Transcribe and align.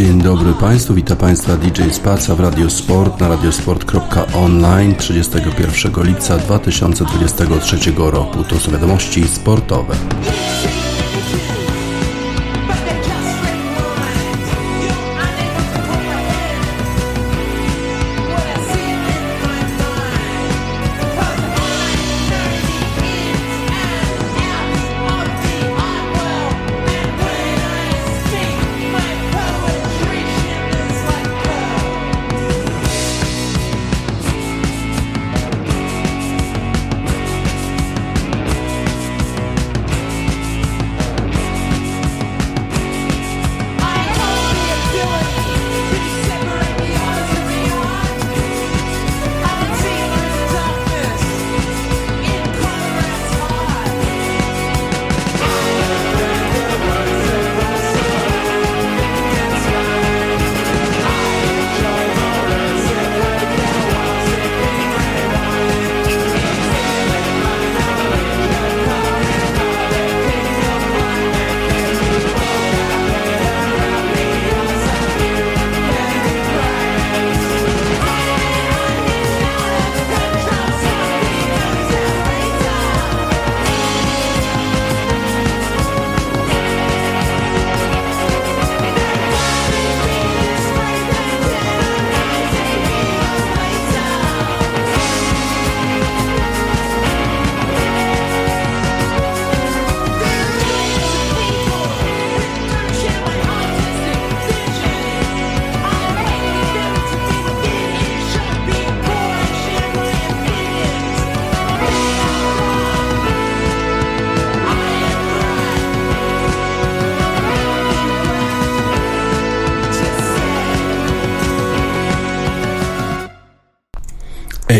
Dzień 0.00 0.22
dobry 0.22 0.52
Państwu, 0.52 0.94
witam 0.94 1.16
Państwa 1.16 1.56
DJ 1.56 1.82
Spaca 1.90 2.34
w 2.34 2.40
Radio 2.40 2.70
Sport 2.70 3.20
na 3.20 3.28
radiosport.online 3.28 4.94
31 4.94 6.04
lipca 6.04 6.38
2023 6.38 7.76
roku. 7.96 8.44
To 8.44 8.60
są 8.60 8.72
wiadomości 8.72 9.28
sportowe. 9.28 9.94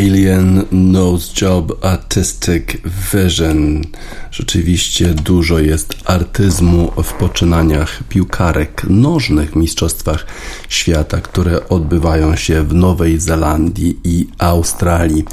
Alien 0.01 0.65
Nose 0.71 1.33
Job 1.41 1.85
Artistic 1.85 2.77
Vision. 3.13 3.83
Rzeczywiście 4.31 5.15
dużo 5.15 5.59
jest 5.59 5.95
artyzmu 6.11 6.93
w 7.03 7.13
poczynaniach 7.13 8.03
piłkarek 8.09 8.87
nożnych 8.89 9.51
w 9.51 9.57
Mistrzostwach 9.57 10.27
Świata, 10.69 11.21
które 11.21 11.69
odbywają 11.69 12.37
się 12.37 12.63
w 12.63 12.75
Nowej 12.75 13.21
Zelandii 13.21 13.99
i 14.05 14.27
Australii. 14.39 15.25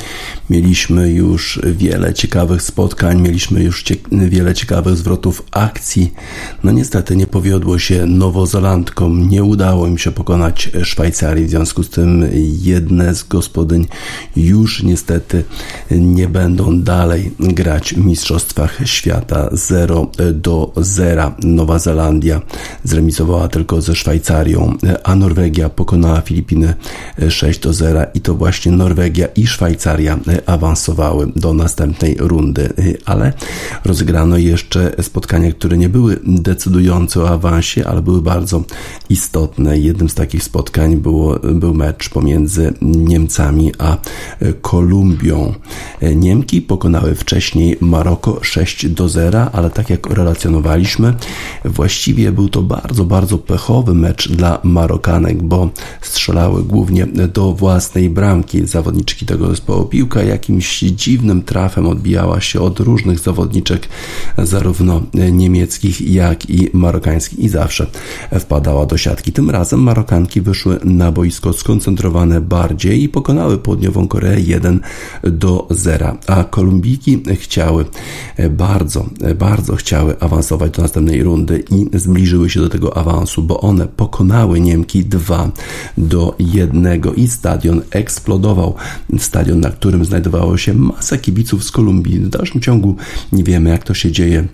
Mieliśmy 0.50 1.12
już 1.12 1.60
wiele 1.64 2.14
ciekawych 2.14 2.62
spotkań, 2.62 3.22
mieliśmy 3.22 3.64
już 3.64 3.86
wiele 4.12 4.54
ciekawych 4.54 4.98
zwrotów 4.98 5.44
akcji. 5.52 6.14
No 6.64 6.72
niestety 6.72 7.16
nie 7.16 7.28
powiodło 7.28 7.80
się 7.80 8.06
Nowozelandkom, 8.06 9.30
nie 9.30 9.44
udało 9.44 9.88
im 9.88 9.98
się 9.98 10.12
pokonać 10.12 10.70
Szwajcarii, 10.84 11.46
w 11.46 11.50
związku 11.50 11.84
z 11.84 11.90
tym 11.90 12.30
jedne 12.62 13.16
z 13.16 13.24
gospodyń 13.24 13.88
już 14.36 14.84
niestety 14.84 15.44
nie 15.92 16.28
będą 16.28 16.82
dalej 16.82 17.32
grać 17.40 17.94
w 17.94 17.98
Mistrzostwach 17.98 18.80
Świata 18.86 19.50
0 19.52 20.12
do 20.34 20.67
0. 20.78 21.32
Nowa 21.44 21.80
Zelandia 21.80 22.42
zremisowała 22.84 23.48
tylko 23.48 23.82
ze 23.82 23.96
Szwajcarią, 23.96 24.74
a 25.04 25.16
Norwegia 25.16 25.70
pokonała 25.70 26.22
Filipiny 26.22 26.74
6 27.30 27.60
do 27.60 27.74
0 27.74 28.02
i 28.14 28.22
to 28.22 28.34
właśnie 28.34 28.72
Norwegia 28.72 29.28
i 29.28 29.48
Szwajcaria 29.48 30.20
awansowały 30.46 31.32
do 31.36 31.54
następnej 31.54 32.16
rundy, 32.20 32.70
ale 33.06 33.34
rozegrano 33.86 34.38
jeszcze 34.38 34.92
spotkania, 35.02 35.52
które 35.52 35.78
nie 35.78 35.90
były 35.90 36.20
decydujące 36.24 37.24
o 37.24 37.30
awansie, 37.30 37.88
ale 37.88 38.02
były 38.02 38.22
bardzo 38.22 38.64
istotne. 39.10 39.78
Jednym 39.80 40.10
z 40.10 40.16
takich 40.16 40.44
spotkań 40.44 40.96
było, 40.96 41.40
był 41.40 41.74
mecz 41.74 42.10
pomiędzy 42.10 42.74
Niemcami 42.82 43.72
a 43.78 43.98
Kolumbią. 44.62 45.54
Niemki 46.16 46.62
pokonały 46.62 47.16
wcześniej 47.16 47.78
Maroko 47.82 48.40
6 48.42 48.90
do 48.90 49.10
0, 49.10 49.52
ale 49.52 49.70
tak 49.70 49.90
jak 49.90 50.08
właściwie 51.66 52.32
był 52.32 52.50
to 52.50 52.62
bardzo, 52.62 53.06
bardzo 53.06 53.38
pechowy 53.38 53.94
mecz 53.94 54.32
dla 54.32 54.60
Marokanek, 54.64 55.44
bo 55.44 55.70
strzelały 56.02 56.64
głównie 56.64 57.06
do 57.06 57.54
własnej 57.54 58.10
bramki 58.10 58.68
zawodniczki 58.68 59.26
tego 59.26 59.48
zespołu. 59.48 59.86
Piłka 59.86 60.24
jakimś 60.24 60.80
dziwnym 60.80 61.44
trafem 61.44 61.88
odbijała 61.88 62.42
się 62.42 62.62
od 62.62 62.80
różnych 62.80 63.20
zawodniczek, 63.20 63.88
zarówno 64.38 65.02
niemieckich, 65.32 66.02
jak 66.02 66.50
i 66.50 66.70
marokańskich 66.74 67.40
i 67.40 67.50
zawsze 67.50 67.88
wpadała 68.40 68.86
do 68.86 68.98
siatki. 68.98 69.32
Tym 69.32 69.50
razem 69.50 69.80
Marokanki 69.80 70.42
wyszły 70.42 70.80
na 70.84 71.12
boisko 71.12 71.54
skoncentrowane 71.54 72.42
bardziej 72.42 73.04
i 73.04 73.10
pokonały 73.10 73.58
południową 73.58 74.08
Koreę 74.08 74.40
1 74.40 74.80
do 75.24 75.68
0, 75.70 76.18
a 76.28 76.44
Kolumbijki 76.44 77.24
chciały 77.36 77.86
bardzo, 78.50 79.06
bardzo 79.36 79.76
chciały 79.76 80.20
awansować 80.20 80.47
do 80.50 80.82
następnej 80.82 81.24
rundy 81.24 81.64
i 81.72 81.98
zbliżyły 81.98 82.50
się 82.50 82.60
do 82.60 82.70
tego 82.70 82.98
awansu, 82.98 83.44
bo 83.44 83.62
one 83.62 83.88
pokonały 83.88 84.60
Niemki 84.60 85.06
2 85.06 85.52
do 85.98 86.36
1 86.40 87.02
i 87.16 87.28
stadion 87.28 87.82
eksplodował. 87.92 88.76
Stadion, 89.18 89.60
na 89.60 89.70
którym 89.70 90.06
znajdowało 90.06 90.58
się 90.58 90.74
masa 90.74 91.18
kibiców 91.18 91.64
z 91.64 91.72
Kolumbii. 91.72 92.20
W 92.20 92.30
dalszym 92.30 92.62
ciągu 92.62 92.96
nie 93.32 93.44
wiemy, 93.44 93.70
jak 93.70 93.84
to 93.84 93.94
się 93.94 94.12
dzieje 94.12 94.48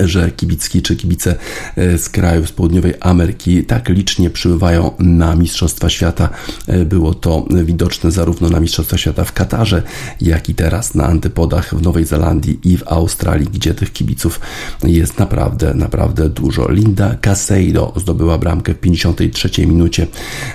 że 0.00 0.30
kibicki 0.30 0.82
czy 0.82 0.96
kibice 0.96 1.36
e, 1.76 1.98
z 1.98 2.08
krajów 2.08 2.52
południowej 2.52 2.94
Ameryki 3.00 3.64
tak 3.64 3.88
licznie 3.88 4.30
przybywają 4.30 4.90
na 4.98 5.36
Mistrzostwa 5.36 5.88
Świata. 5.88 6.28
E, 6.66 6.84
było 6.84 7.14
to 7.14 7.46
widoczne 7.64 8.10
zarówno 8.10 8.48
na 8.48 8.60
Mistrzostwa 8.60 8.98
Świata 8.98 9.24
w 9.24 9.32
Katarze, 9.32 9.82
jak 10.20 10.48
i 10.48 10.54
teraz 10.54 10.94
na 10.94 11.06
antypodach 11.06 11.74
w 11.74 11.82
Nowej 11.82 12.04
Zelandii 12.04 12.60
i 12.64 12.76
w 12.76 12.82
Australii, 12.86 13.48
gdzie 13.52 13.74
tych 13.74 13.92
kibiców 13.92 14.40
jest 14.84 15.18
naprawdę, 15.18 15.74
naprawdę 15.74 16.28
dużo. 16.28 16.72
Linda 16.72 17.14
Caseido 17.20 17.92
zdobyła 17.96 18.38
bramkę 18.38 18.74
w 18.74 18.78
53 18.78 19.66
minucie 19.66 20.06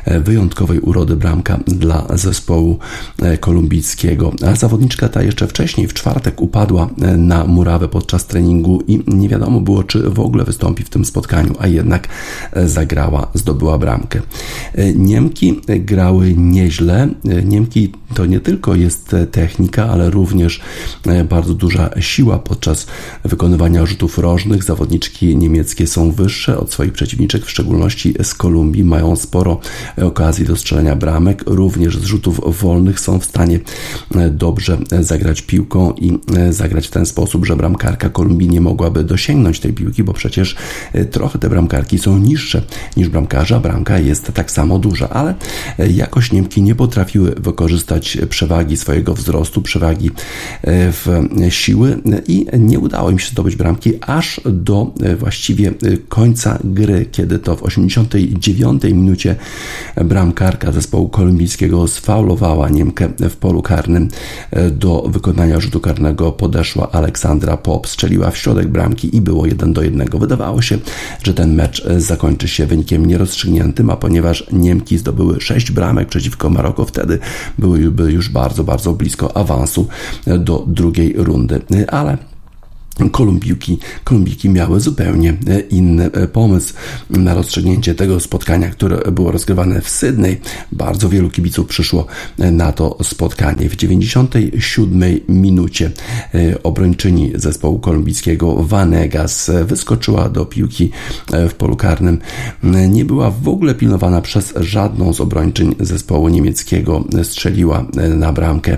e, 0.05 0.19
wyjątkowej 0.19 0.79
urody 0.79 1.15
bramka 1.15 1.59
dla 1.67 2.07
zespołu 2.13 2.79
kolumbijskiego. 3.39 4.31
A 4.47 4.55
zawodniczka 4.55 5.09
ta 5.09 5.23
jeszcze 5.23 5.47
wcześniej, 5.47 5.87
w 5.87 5.93
czwartek, 5.93 6.41
upadła 6.41 6.89
na 7.17 7.45
murawę 7.45 7.87
podczas 7.87 8.25
treningu 8.25 8.83
i 8.87 9.03
nie 9.07 9.26
nie 9.27 9.31
wiadomo 9.31 9.61
było, 9.61 9.83
czy 9.83 10.09
w 10.09 10.19
ogóle 10.19 10.43
wystąpi 10.43 10.83
w 10.83 10.89
tym 10.89 11.05
spotkaniu, 11.05 11.55
a 11.59 11.67
jednak 11.67 12.07
e, 12.53 12.69
zagrała, 12.69 13.27
zdobyła 13.33 13.77
bramkę. 13.77 14.21
E, 14.73 14.93
Niemki 14.93 15.61
grały 15.67 16.33
nieźle. 16.37 17.09
E, 17.29 17.43
Niemki 17.43 17.91
to 18.13 18.25
nie 18.25 18.39
tylko 18.39 18.75
jest 18.75 19.15
technika, 19.31 19.89
ale 19.89 20.09
również 20.09 20.61
bardzo 21.29 21.53
duża 21.53 21.89
siła 21.99 22.39
podczas 22.39 22.87
wykonywania 23.25 23.85
rzutów 23.85 24.17
rożnych. 24.17 24.63
Zawodniczki 24.63 25.37
niemieckie 25.37 25.87
są 25.87 26.11
wyższe 26.11 26.57
od 26.57 26.73
swoich 26.73 26.93
przeciwniczek, 26.93 27.45
w 27.45 27.49
szczególności 27.49 28.13
z 28.23 28.33
Kolumbii. 28.33 28.83
Mają 28.83 29.15
sporo 29.15 29.59
okazji 30.01 30.45
do 30.45 30.55
strzelania 30.55 30.95
bramek. 30.95 31.43
Również 31.45 31.97
z 31.97 32.03
rzutów 32.03 32.61
wolnych 32.61 32.99
są 32.99 33.19
w 33.19 33.25
stanie 33.25 33.59
dobrze 34.31 34.77
zagrać 35.01 35.41
piłką 35.41 35.93
i 35.93 36.19
zagrać 36.49 36.87
w 36.87 36.91
ten 36.91 37.05
sposób, 37.05 37.45
że 37.45 37.55
bramkarka 37.55 38.09
Kolumbii 38.09 38.49
nie 38.49 38.61
mogłaby 38.61 39.03
do 39.03 39.16
dosięgnąć 39.17 39.59
tej 39.59 39.73
piłki, 39.73 40.03
bo 40.03 40.13
przecież 40.13 40.55
trochę 41.11 41.39
te 41.39 41.49
bramkarki 41.49 41.97
są 41.97 42.17
niższe 42.17 42.61
niż 42.97 43.09
bramkarze, 43.09 43.55
a 43.55 43.59
bramka 43.59 43.99
jest 43.99 44.31
tak 44.33 44.51
samo 44.51 44.79
duża, 44.79 45.09
ale 45.09 45.33
jakoś 45.89 46.31
Niemki 46.31 46.61
nie 46.61 46.75
potrafiły 46.75 47.31
wykorzystać 47.31 48.17
przewagi 48.29 48.77
swojego 48.77 49.13
wzrostu, 49.13 49.61
przewagi 49.61 50.11
w 50.63 51.07
siły 51.49 52.01
i 52.27 52.45
nie 52.59 52.79
udało 52.79 53.11
im 53.11 53.19
się 53.19 53.29
zdobyć 53.29 53.55
bramki 53.55 53.93
aż 54.01 54.41
do 54.45 54.93
właściwie 55.19 55.73
końca 56.09 56.59
gry, 56.63 57.05
kiedy 57.11 57.39
to 57.39 57.55
w 57.55 57.63
89 57.63 58.83
minucie 58.83 59.35
bramkarka 60.05 60.71
zespołu 60.71 61.09
kolumbijskiego 61.09 61.87
sfaulowała 61.87 62.69
Niemkę 62.69 63.09
w 63.19 63.35
polu 63.35 63.61
karnym. 63.61 64.09
Do 64.71 65.01
wykonania 65.01 65.59
rzutu 65.59 65.79
karnego 65.79 66.31
podeszła 66.31 66.91
Aleksandra 66.91 67.57
Pop, 67.57 67.87
strzeliła 67.87 68.31
w 68.31 68.37
środek 68.37 68.67
bramki 68.67 69.06
i 69.15 69.21
było 69.21 69.45
1 69.45 69.73
do 69.73 69.81
1. 69.81 70.07
Wydawało 70.19 70.61
się, 70.61 70.77
że 71.23 71.33
ten 71.33 71.55
mecz 71.55 71.87
zakończy 71.97 72.47
się 72.47 72.65
wynikiem 72.65 73.05
nierozstrzygniętym, 73.05 73.89
a 73.89 73.95
ponieważ 73.95 74.43
Niemki 74.51 74.97
zdobyły 74.97 75.41
6 75.41 75.71
bramek 75.71 76.07
przeciwko 76.07 76.49
Maroko, 76.49 76.85
wtedy 76.85 77.19
były 77.57 78.11
już 78.11 78.29
bardzo, 78.29 78.63
bardzo 78.63 78.93
blisko 78.93 79.37
awansu 79.37 79.87
do 80.39 80.63
drugiej 80.67 81.13
rundy. 81.17 81.61
Ale 81.87 82.17
Kolumbijki, 83.11 83.77
Kolumbijki 84.03 84.49
miały 84.49 84.79
zupełnie 84.79 85.29
e, 85.47 85.59
inny 85.59 86.11
e, 86.11 86.27
pomysł 86.27 86.73
na 87.09 87.33
rozstrzygnięcie 87.33 87.95
tego 87.95 88.19
spotkania, 88.19 88.69
które 88.69 89.11
było 89.11 89.31
rozgrywane 89.31 89.81
w 89.81 89.89
Sydney. 89.89 90.37
Bardzo 90.71 91.09
wielu 91.09 91.29
kibiców 91.29 91.67
przyszło 91.67 92.05
e, 92.39 92.51
na 92.51 92.71
to 92.71 92.97
spotkanie. 93.03 93.69
W 93.69 93.75
97 93.75 95.19
minucie 95.29 95.91
obrończyni 96.63 97.31
zespołu 97.35 97.79
kolumbijskiego 97.79 98.63
Vanegas 98.63 99.51
wyskoczyła 99.65 100.29
do 100.29 100.45
piłki 100.45 100.91
w 101.49 101.53
polu 101.53 101.75
karnym. 101.75 102.19
Nie 102.89 103.05
była 103.05 103.31
w 103.31 103.47
ogóle 103.47 103.75
pilnowana 103.75 104.21
przez 104.21 104.53
żadną 104.55 105.13
z 105.13 105.21
obrończyń 105.21 105.75
zespołu 105.79 106.29
niemieckiego. 106.29 107.03
Strzeliła 107.23 107.85
na 108.15 108.33
bramkę 108.33 108.77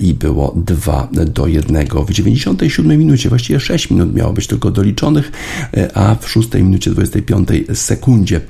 i 0.00 0.14
było 0.14 0.54
2 0.56 1.08
do 1.12 1.46
1. 1.46 1.86
W 2.06 2.12
97 2.12 2.98
minucie 2.98 3.30
właściwie 3.42 3.60
6 3.60 3.90
minut 3.90 4.14
miało 4.14 4.32
być 4.32 4.46
tylko 4.46 4.70
doliczonych, 4.70 5.32
e, 5.76 5.96
a 5.96 6.14
w 6.14 6.30
6 6.30 6.54
minucie 6.54 6.90
25 6.90 7.48
sekundzie 7.74 8.40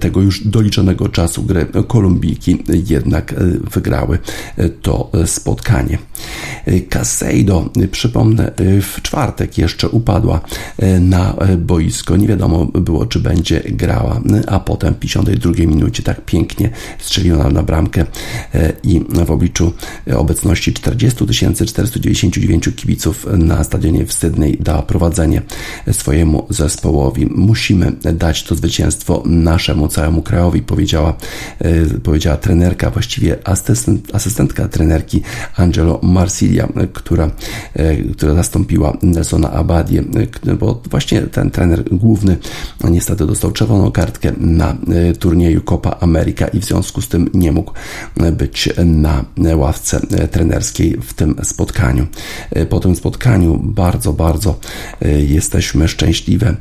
tego 0.00 0.20
już 0.20 0.46
doliczonego 0.46 1.08
czasu 1.08 1.42
gry 1.42 1.66
Kolumbijki 1.88 2.64
jednak 2.86 3.32
e, 3.32 3.36
wygrały 3.70 4.18
e, 4.56 4.68
to 4.68 5.10
spotkanie. 5.26 5.98
Caseido, 6.88 7.70
przypomnę, 7.90 8.52
w 8.82 9.02
czwartek 9.02 9.58
jeszcze 9.58 9.88
upadła 9.88 10.40
na 11.00 11.34
boisko. 11.58 12.16
Nie 12.16 12.28
wiadomo 12.28 12.64
było, 12.64 13.06
czy 13.06 13.20
będzie 13.20 13.60
grała, 13.60 14.20
a 14.46 14.60
potem 14.60 14.94
w 14.94 14.98
52 14.98 15.52
minucie 15.52 16.02
tak 16.02 16.24
pięknie 16.24 16.70
strzeliła 16.98 17.50
na 17.50 17.62
bramkę 17.62 18.06
i 18.82 19.00
w 19.24 19.30
obliczu 19.30 19.72
obecności 20.16 20.72
40 20.72 21.26
499 21.66 22.68
kibiców 22.76 23.26
na 23.38 23.64
stadionie 23.64 24.06
w 24.06 24.12
Sydney 24.12 24.37
Sydney 24.38 24.56
da 24.60 24.82
prowadzenie 24.82 25.42
swojemu 25.92 26.46
zespołowi. 26.50 27.26
Musimy 27.26 27.92
dać 28.14 28.42
to 28.42 28.54
zwycięstwo 28.54 29.22
naszemu 29.26 29.88
całemu 29.88 30.22
krajowi, 30.22 30.62
powiedziała, 30.62 31.16
e, 31.58 32.00
powiedziała 32.00 32.36
trenerka, 32.36 32.90
właściwie 32.90 33.48
asystent, 33.48 34.14
asystentka 34.14 34.68
trenerki 34.68 35.22
Angelo 35.56 36.00
Marsilia, 36.02 36.68
która, 36.92 37.30
e, 37.74 37.96
która 37.96 38.34
zastąpiła 38.34 38.96
Nelsona 39.02 39.50
Abadię, 39.50 40.04
e, 40.46 40.54
bo 40.54 40.82
właśnie 40.90 41.22
ten 41.22 41.50
trener 41.50 41.84
główny 41.84 42.36
niestety 42.90 43.26
dostał 43.26 43.52
czerwoną 43.52 43.90
kartkę 43.92 44.32
na 44.36 44.76
turnieju 45.18 45.60
Copa 45.60 45.96
America 46.00 46.48
i 46.48 46.60
w 46.60 46.64
związku 46.64 47.02
z 47.02 47.08
tym 47.08 47.30
nie 47.34 47.52
mógł 47.52 47.72
być 48.32 48.68
na 48.86 49.24
ławce 49.54 50.00
trenerskiej 50.30 50.96
w 51.02 51.14
tym 51.14 51.36
spotkaniu. 51.42 52.06
Po 52.68 52.80
tym 52.80 52.96
spotkaniu 52.96 53.60
bardzo, 53.62 54.12
bardzo 54.12 54.27
bardzo 54.28 54.58
e, 55.02 55.22
jesteśmy 55.22 55.88
szczęśliwe. 55.88 56.56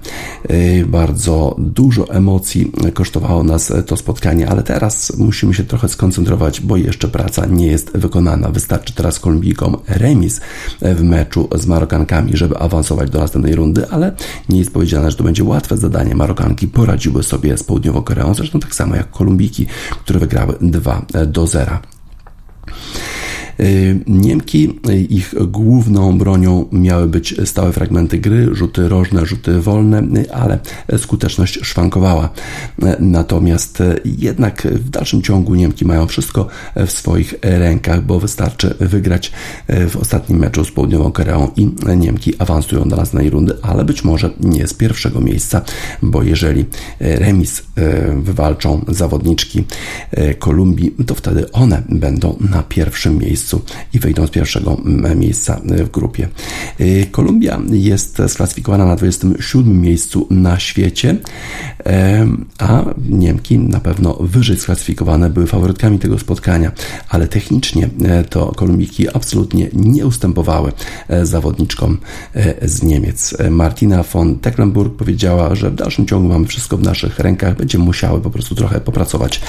E, 0.50 0.86
bardzo 0.86 1.56
dużo 1.60 2.10
emocji 2.10 2.72
kosztowało 2.94 3.44
nas 3.44 3.74
to 3.86 3.98
spotkanie, 3.98 4.50
ale 4.50 4.64
teraz 4.64 5.18
musimy 5.18 5.54
się 5.54 5.64
trochę 5.64 5.90
skoncentrować, 5.90 6.62
bo 6.62 6.78
jeszcze 6.78 7.08
praca 7.08 7.46
nie 7.46 7.68
jest 7.68 7.98
wykonana. 7.98 8.50
Wystarczy 8.50 8.94
teraz 8.94 9.20
Kolumbijkom 9.20 9.78
remis 9.88 10.42
w 10.82 11.02
meczu 11.02 11.50
z 11.56 11.66
Marokankami, 11.66 12.38
żeby 12.38 12.58
awansować 12.58 13.10
do 13.10 13.20
następnej 13.20 13.56
rundy, 13.56 13.90
ale 13.90 14.12
nie 14.50 14.60
jest 14.60 14.74
powiedziane, 14.74 15.12
że 15.12 15.18
to 15.18 15.24
będzie 15.24 15.44
łatwe 15.44 15.78
zadanie. 15.78 16.16
Marokanki 16.16 16.68
poradziły 16.68 17.24
sobie 17.24 17.58
z 17.58 17.64
Południową 17.64 18.02
Koreą, 18.02 18.34
zresztą 18.34 18.60
tak 18.60 18.76
samo 18.76 18.96
jak 18.96 19.12
Kolumbijki, 19.12 19.66
które 20.04 20.20
wygrały 20.20 20.56
2 20.62 21.06
do 21.28 21.48
0. 21.48 21.80
Y, 23.60 24.00
Niemki, 24.08 24.80
y, 24.90 24.98
ich 24.98 25.34
główną 25.48 26.18
bronią 26.18 26.66
miały 26.72 27.08
być 27.08 27.36
stałe 27.46 27.72
fragmenty 27.72 28.20
gry, 28.20 28.56
rzuty 28.56 28.90
rożne, 28.90 29.26
rzuty 29.26 29.62
wolne, 29.62 30.04
y, 30.18 30.34
ale 30.34 30.60
skuteczność 30.98 31.60
szwankowała. 31.64 32.30
Natomiast 33.00 33.84
jednak 34.06 34.68
w 34.72 34.90
dalszym 34.90 35.22
ciągu 35.22 35.56
Niemki 35.56 35.86
mają 35.86 36.08
wszystko 36.08 36.48
w 36.76 36.92
swoich 36.92 37.34
rękach, 37.42 38.06
bo 38.06 38.20
wystarczy 38.20 38.76
wygrać 38.80 39.32
w 39.90 39.98
ostatnim 40.02 40.40
meczu 40.40 40.66
z 40.66 40.72
Południową 40.72 41.12
Koreą 41.12 41.52
i 41.56 41.70
Niemki 41.98 42.34
awansują 42.40 42.90
do 42.90 42.96
następnej 42.96 43.30
rundy, 43.30 43.54
ale 43.62 43.86
być 43.86 44.04
może 44.04 44.30
nie 44.40 44.68
z 44.68 44.74
pierwszego 44.74 45.22
miejsca, 45.22 45.62
bo 46.02 46.24
jeżeli 46.24 46.66
remis 47.00 47.64
wywalczą 48.22 48.86
zawodniczki 48.88 49.64
Kolumbii, 50.40 50.96
to 51.06 51.16
wtedy 51.16 51.52
one 51.52 51.84
będą 51.90 52.38
na 52.52 52.64
pierwszym 52.64 53.18
miejscu 53.18 53.47
miejscu 53.48 53.62
i 53.94 54.00
wejdą 54.00 54.28
z 54.28 54.30
pierwszego 54.30 54.78
miejsca 55.16 55.62
w 55.64 55.92
grupie. 55.92 56.28
Y, 56.80 57.08
Kolumbia 57.12 57.60
jest 57.72 58.22
sklasyfikowana 58.28 58.86
na 58.86 58.96
27 58.96 59.82
miejscu 59.82 60.28
na 60.30 60.60
świecie, 60.60 61.18
a 62.58 62.86
Niemki 63.10 63.60
na 63.60 63.80
pewno 63.80 64.14
wyżej 64.20 64.58
sklasyfikowane 64.58 65.30
były 65.30 65.48
faworytkami 65.48 66.00
tego 66.00 66.20
spotkania, 66.20 66.72
ale 67.10 67.28
technicznie 67.28 67.90
e, 68.06 68.24
to 68.24 68.52
Kolumbiki 68.52 69.16
absolutnie 69.16 69.70
nie 69.74 70.06
ustępowały 70.06 70.72
e, 71.08 71.26
zawodniczkom 71.26 71.98
e, 72.36 72.68
z 72.68 72.84
Niemiec. 72.84 73.38
Martina 73.50 74.04
von 74.04 74.40
Tecklenburg 74.40 74.96
powiedziała, 74.96 75.56
że 75.56 75.70
w 75.70 75.76
dalszym 75.76 76.06
ciągu 76.06 76.30
mamy 76.30 76.48
wszystko 76.48 76.78
w 76.78 76.84
naszych 76.84 77.20
rękach, 77.20 77.58
będziemy 77.58 77.86
musiały 77.86 78.22
po 78.22 78.30
prostu 78.30 78.56
trochę 78.56 78.80
popracować 78.80 79.42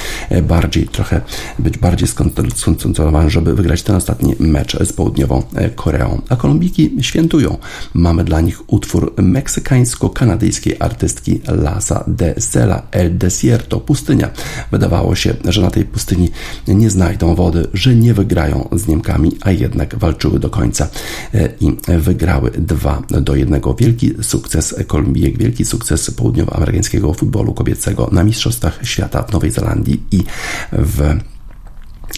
bardziej, 0.42 0.88
trochę 0.88 1.20
być 1.58 1.78
bardziej 1.78 2.08
skoncentrowane, 2.54 3.30
żeby 3.30 3.54
wygrać 3.54 3.82
ten 3.88 3.96
ostatni 3.96 4.34
mecz 4.38 4.76
z 4.84 4.92
Południową 4.92 5.42
Koreą. 5.74 6.22
A 6.28 6.36
Kolumbiki 6.36 6.96
świętują. 7.00 7.58
Mamy 7.94 8.24
dla 8.24 8.40
nich 8.40 8.72
utwór 8.72 9.14
meksykańsko-kanadyjskiej 9.16 10.76
artystki 10.78 11.40
Lasa 11.46 12.04
de 12.06 12.40
Sela 12.40 12.82
El 12.90 13.18
Desierto, 13.18 13.80
pustynia. 13.80 14.30
Wydawało 14.70 15.14
się, 15.14 15.34
że 15.44 15.62
na 15.62 15.70
tej 15.70 15.84
pustyni 15.84 16.30
nie 16.68 16.90
znajdą 16.90 17.34
wody, 17.34 17.66
że 17.74 17.94
nie 17.94 18.14
wygrają 18.14 18.68
z 18.72 18.86
Niemkami, 18.88 19.32
a 19.40 19.50
jednak 19.50 19.98
walczyły 19.98 20.38
do 20.40 20.50
końca 20.50 20.88
e, 21.34 21.48
i 21.60 21.76
wygrały 21.98 22.50
2 22.50 23.02
do 23.20 23.36
1. 23.36 23.60
Wielki 23.78 24.14
sukces 24.22 24.74
Kolumbijek, 24.86 25.38
wielki 25.38 25.64
sukces 25.64 26.10
południowoamerykańskiego 26.10 27.14
futbolu 27.14 27.54
kobiecego 27.54 28.08
na 28.12 28.24
Mistrzostwach 28.24 28.80
Świata 28.82 29.22
w 29.22 29.32
Nowej 29.32 29.50
Zelandii 29.50 30.02
i 30.10 30.24
w, 30.72 31.18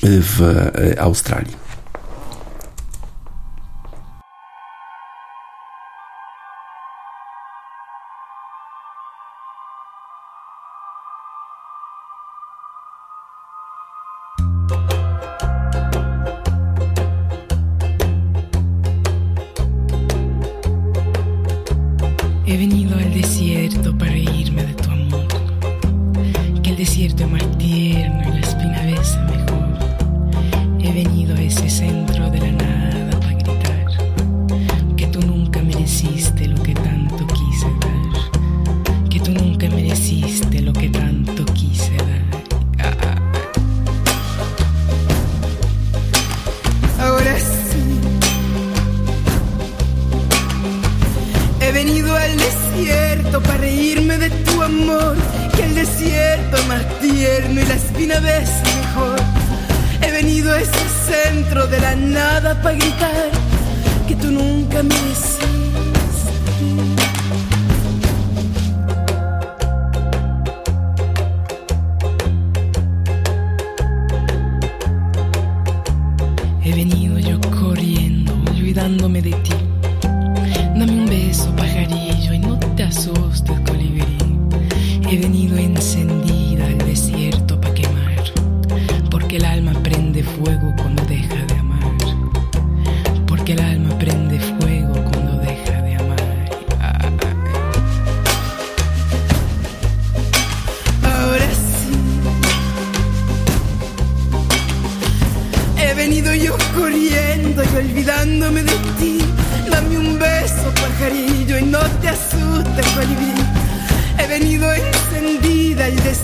w 0.03 0.41
Australii. 0.99 1.70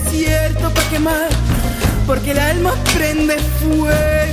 Desierto 0.03 0.73
para 0.73 0.89
quemar, 0.89 1.29
porque 2.05 2.31
el 2.31 2.39
alma 2.39 2.73
prende 2.93 3.37
fuego. 3.59 4.26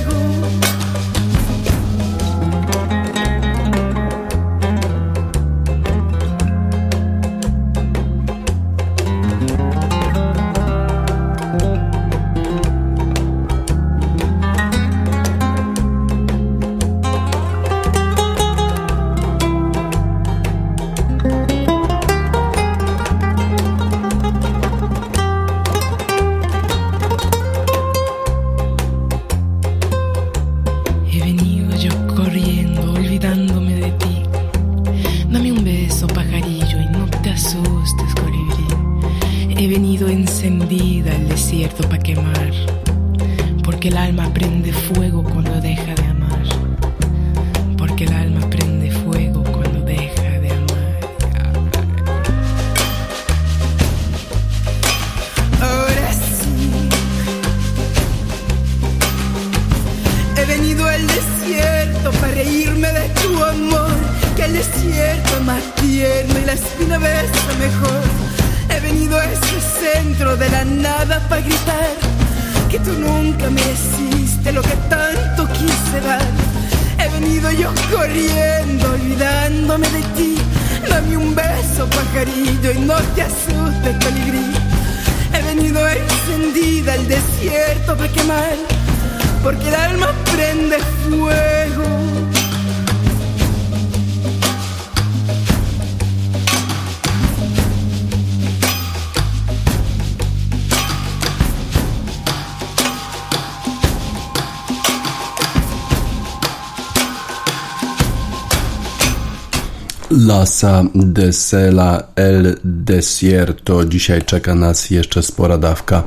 Lasa 110.17 110.83
de 110.95 111.33
Sela 111.33 112.07
El 112.15 112.55
Desierto. 112.63 113.85
Dzisiaj 113.85 114.21
czeka 114.21 114.55
nas 114.55 114.89
jeszcze 114.89 115.23
spora 115.23 115.57
dawka 115.57 116.03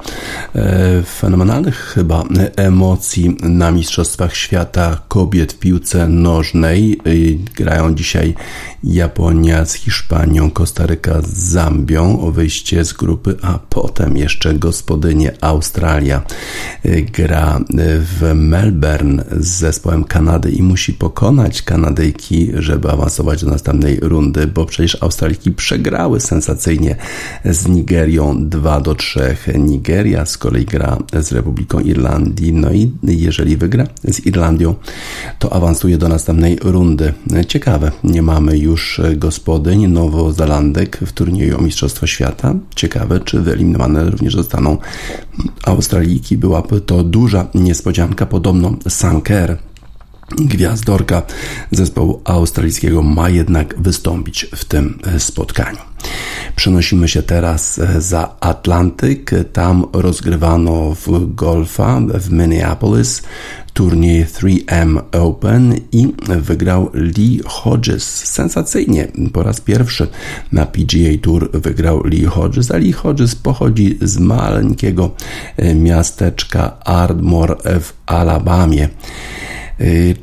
e, 0.54 1.02
fenomenalnych 1.02 1.76
chyba 1.76 2.24
emocji 2.56 3.36
na 3.42 3.70
Mistrzostwach 3.70 4.36
Świata 4.36 5.02
kobiet 5.08 5.52
w 5.52 5.58
piłce 5.58 6.08
nożnej. 6.08 6.92
E, 6.92 7.10
grają 7.56 7.94
dzisiaj 7.94 8.34
Japonia 8.84 9.64
z 9.64 9.74
Hiszpanią, 9.74 10.50
Kostaryka 10.50 11.22
z 11.22 11.38
Zambią 11.38 12.20
o 12.20 12.30
wyjście 12.30 12.84
z 12.84 12.92
grupy, 12.92 13.36
a 13.42 13.58
potem 13.68 14.16
jeszcze 14.16 14.54
gospodynie 14.54 15.32
Australia 15.40 16.22
e, 16.84 17.02
gra 17.02 17.60
w 17.98 18.32
Melbourne 18.34 19.24
z 19.40 19.48
zespołem 19.48 20.04
Kanady 20.04 20.50
i 20.50 20.62
musi 20.62 20.92
pokonać 20.92 21.62
Kanadyjki, 21.62 22.50
żeby 22.54 22.90
awansować 22.90 23.44
do 23.44 23.50
następnej 23.50 23.97
rundy, 24.02 24.46
bo 24.46 24.66
przecież 24.66 25.02
Australijki 25.02 25.52
przegrały 25.52 26.20
sensacyjnie 26.20 26.96
z 27.44 27.68
Nigerią 27.68 28.48
2 28.48 28.80
do 28.80 28.94
3. 28.94 29.36
Nigeria 29.58 30.26
z 30.26 30.38
kolei 30.38 30.64
gra 30.64 30.98
z 31.20 31.32
Republiką 31.32 31.80
Irlandii, 31.80 32.52
no 32.52 32.72
i 32.72 32.92
jeżeli 33.02 33.56
wygra 33.56 33.86
z 34.04 34.26
Irlandią, 34.26 34.74
to 35.38 35.52
awansuje 35.52 35.98
do 35.98 36.08
następnej 36.08 36.58
rundy. 36.62 37.12
Ciekawe, 37.48 37.92
nie 38.04 38.22
mamy 38.22 38.58
już 38.58 39.00
gospodyń 39.16 39.86
Nowozelandek 39.86 40.98
w 41.06 41.12
turnieju 41.12 41.58
o 41.58 41.62
Mistrzostwo 41.62 42.06
Świata. 42.06 42.54
Ciekawe, 42.74 43.20
czy 43.20 43.40
wyeliminowane 43.40 44.10
również 44.10 44.34
zostaną 44.34 44.78
Australijki. 45.64 46.36
Byłaby 46.36 46.80
to 46.80 47.04
duża 47.04 47.46
niespodzianka. 47.54 48.26
Podobno 48.26 48.76
Sanker 48.88 49.56
Gwiazdorka 50.36 51.22
zespołu 51.70 52.20
australijskiego 52.24 53.02
ma 53.02 53.28
jednak 53.28 53.74
wystąpić 53.80 54.46
w 54.54 54.64
tym 54.64 54.98
spotkaniu. 55.18 55.78
Przenosimy 56.56 57.08
się 57.08 57.22
teraz 57.22 57.80
za 57.98 58.34
Atlantyk. 58.40 59.30
Tam 59.52 59.84
rozgrywano 59.92 60.94
w 60.94 61.34
golfa 61.34 62.00
w 62.14 62.30
Minneapolis 62.30 63.22
turniej 63.72 64.26
3M 64.26 65.00
Open 65.12 65.74
i 65.92 66.12
wygrał 66.28 66.90
Lee 66.94 67.40
Hodges. 67.46 68.24
Sensacyjnie, 68.24 69.08
po 69.32 69.42
raz 69.42 69.60
pierwszy 69.60 70.08
na 70.52 70.66
PGA 70.66 71.18
Tour 71.22 71.50
wygrał 71.52 72.02
Lee 72.04 72.24
Hodges, 72.24 72.70
a 72.70 72.76
Lee 72.76 72.92
Hodges 72.92 73.34
pochodzi 73.34 73.98
z 74.02 74.18
maleńkiego 74.18 75.10
miasteczka 75.74 76.80
Ardmore 76.84 77.56
w 77.80 77.92
Alabamie. 78.06 78.88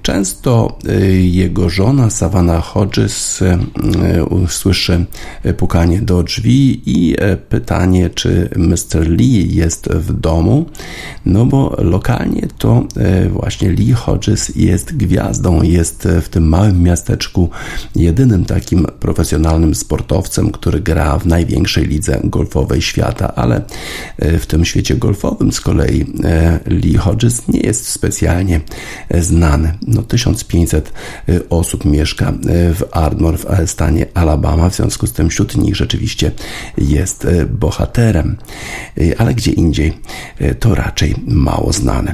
Często 0.01 0.77
jego 1.17 1.69
żona 1.69 2.09
Savannah 2.09 2.63
Hodges 2.63 3.43
usłyszy 4.29 5.05
pukanie 5.57 6.01
do 6.01 6.23
drzwi 6.23 6.81
i 6.85 7.15
pytanie, 7.49 8.09
czy 8.09 8.49
Mr. 8.55 9.09
Lee 9.09 9.55
jest 9.55 9.87
w 9.87 10.19
domu, 10.19 10.65
no 11.25 11.45
bo 11.45 11.75
lokalnie 11.77 12.47
to 12.57 12.83
właśnie 13.29 13.71
Lee 13.71 13.93
Hodges 13.93 14.55
jest 14.55 14.97
gwiazdą, 14.97 15.61
jest 15.61 16.07
w 16.21 16.29
tym 16.29 16.47
małym 16.49 16.83
miasteczku 16.83 17.49
jedynym 17.95 18.45
takim 18.45 18.87
profesjonalnym 18.99 19.75
sportowcem, 19.75 20.51
który 20.51 20.79
gra 20.79 21.19
w 21.19 21.25
największej 21.25 21.85
lidze 21.85 22.19
golfowej 22.23 22.81
świata, 22.81 23.35
ale 23.35 23.61
w 24.19 24.45
tym 24.45 24.65
świecie 24.65 24.95
golfowym 24.95 25.51
z 25.51 25.61
kolei 25.61 26.05
Lee 26.65 26.97
Hodges 26.97 27.47
nie 27.47 27.59
jest 27.59 27.87
specjalnie 27.87 28.61
znany 29.19 29.44
No, 29.87 30.03
1500 30.03 30.93
osób 31.49 31.85
mieszka 31.85 32.33
w 32.75 32.83
Ardmore 32.91 33.37
w 33.37 33.45
stanie 33.65 34.05
Alabama, 34.13 34.69
w 34.69 34.75
związku 34.75 35.07
z 35.07 35.13
tym 35.13 35.29
wśród 35.29 35.57
nich 35.57 35.75
rzeczywiście 35.75 36.31
jest 36.77 37.27
bohaterem, 37.49 38.37
ale 39.17 39.33
gdzie 39.33 39.51
indziej 39.51 39.93
to 40.59 40.75
raczej 40.75 41.15
mało 41.27 41.73
znane. 41.73 42.13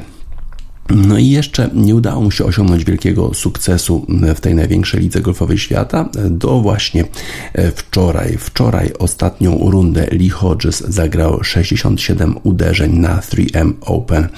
No 0.90 1.18
i 1.18 1.28
jeszcze 1.28 1.70
nie 1.74 1.94
udało 1.94 2.22
mu 2.22 2.30
się 2.30 2.44
osiągnąć 2.44 2.84
wielkiego 2.84 3.34
sukcesu 3.34 4.06
w 4.34 4.40
tej 4.40 4.54
największej 4.54 5.00
lidze 5.00 5.20
golfowej 5.20 5.58
świata 5.58 6.08
do 6.30 6.60
właśnie 6.60 7.04
e, 7.52 7.70
wczoraj. 7.70 8.36
Wczoraj 8.38 8.92
ostatnią 8.98 9.70
rundę 9.70 10.06
Lee 10.12 10.28
Hodges 10.28 10.80
zagrał 10.88 11.44
67 11.44 12.34
uderzeń 12.42 12.98
na 12.98 13.16
3M 13.16 13.72
Open 13.80 14.28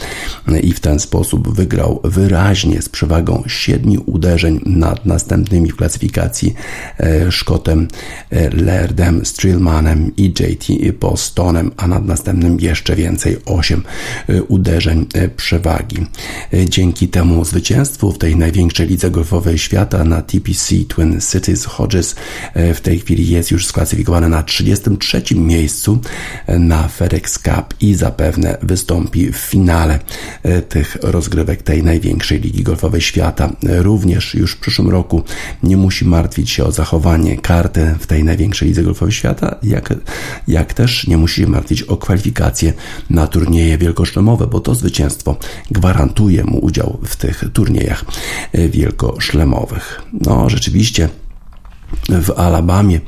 i 0.63 0.73
w 0.73 0.81
ten 0.81 1.01
sposób 1.01 1.55
wygrał 1.55 2.01
wyraźnie 2.05 2.83
z 2.83 2.89
przewagą 2.89 3.43
7 3.47 4.03
uderzeń 4.07 4.61
nad 4.67 5.07
następnymi 5.07 5.71
w 5.71 5.77
klasyfikacji 5.77 6.55
e, 6.99 7.33
Szkotem 7.33 7.89
e, 8.31 8.51
Lairdem, 8.51 9.27
Strillmanem 9.27 10.17
i 10.17 10.25
JT 10.25 10.99
Postonem, 11.01 11.71
a 11.77 11.87
nad 11.87 12.05
następnym 12.07 12.61
jeszcze 12.61 12.97
więcej 12.97 13.37
8 13.45 13.83
uderzeń 14.49 15.07
przewagi. 15.37 16.07
E, 16.53 16.69
dzięki 16.69 17.09
temu 17.09 17.45
zwycięstwu 17.45 18.13
w 18.13 18.19
tej 18.19 18.37
największej 18.37 18.87
lidze 18.89 19.11
golfowej 19.11 19.59
świata 19.59 20.05
na 20.05 20.23
TPC 20.23 20.75
Twin 20.89 21.21
Cities 21.33 21.65
Hodges 21.65 22.17
e, 22.55 22.75
w 22.75 22.81
tej 22.81 22.99
chwili 22.99 23.29
jest 23.29 23.51
już 23.51 23.67
sklasyfikowany 23.67 24.29
na 24.29 24.43
33 24.43 25.23
miejscu 25.35 25.99
e, 26.47 26.59
na 26.59 26.89
FedEx 26.89 27.39
Cup 27.39 27.75
i 27.81 27.95
zapewne 27.95 28.59
wystąpi 28.63 29.33
w 29.33 29.37
finale 29.37 29.99
tych 30.69 30.97
rozgrywek 31.03 31.63
tej 31.63 31.83
największej 31.83 32.41
ligi 32.41 32.63
golfowej 32.63 33.01
świata. 33.01 33.53
Również 33.63 34.35
już 34.35 34.53
w 34.53 34.61
przyszłym 34.61 34.89
roku 34.89 35.23
nie 35.63 35.77
musi 35.77 36.05
martwić 36.05 36.51
się 36.51 36.65
o 36.65 36.73
zachowanie 36.73 37.37
karty 37.37 37.95
w 38.01 38.07
tej 38.07 38.25
największej 38.25 38.69
lidze 38.69 38.83
golfowej 38.83 39.13
świata, 39.13 39.57
jak, 39.63 39.95
jak 40.49 40.75
też 40.75 41.07
nie 41.07 41.17
musi 41.17 41.41
się 41.41 41.47
martwić 41.47 41.83
o 41.83 41.97
kwalifikacje 41.97 42.73
na 43.11 43.27
turnieje 43.27 43.79
wielkoszlemowe, 43.79 44.47
bo 44.47 44.61
to 44.61 44.75
zwycięstwo 44.75 45.37
gwarantuje 45.71 46.24
gwarantuje 46.25 46.45
mu 46.45 46.59
udział 46.59 46.99
w 47.05 47.17
tych 47.17 47.45
turniejach 47.53 48.05
wielkoszlemowych. 48.55 50.03
No, 50.13 50.51
rzeczywiście 50.51 51.09
w 52.09 52.31
Alabamie, 52.37 53.01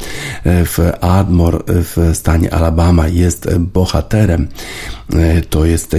w 0.44 0.92
Admore 1.00 1.58
w 1.66 2.10
stanie 2.14 2.54
Alabama 2.54 3.08
jest 3.08 3.56
bohaterem. 3.58 4.48
To 5.50 5.64
jest, 5.64 5.96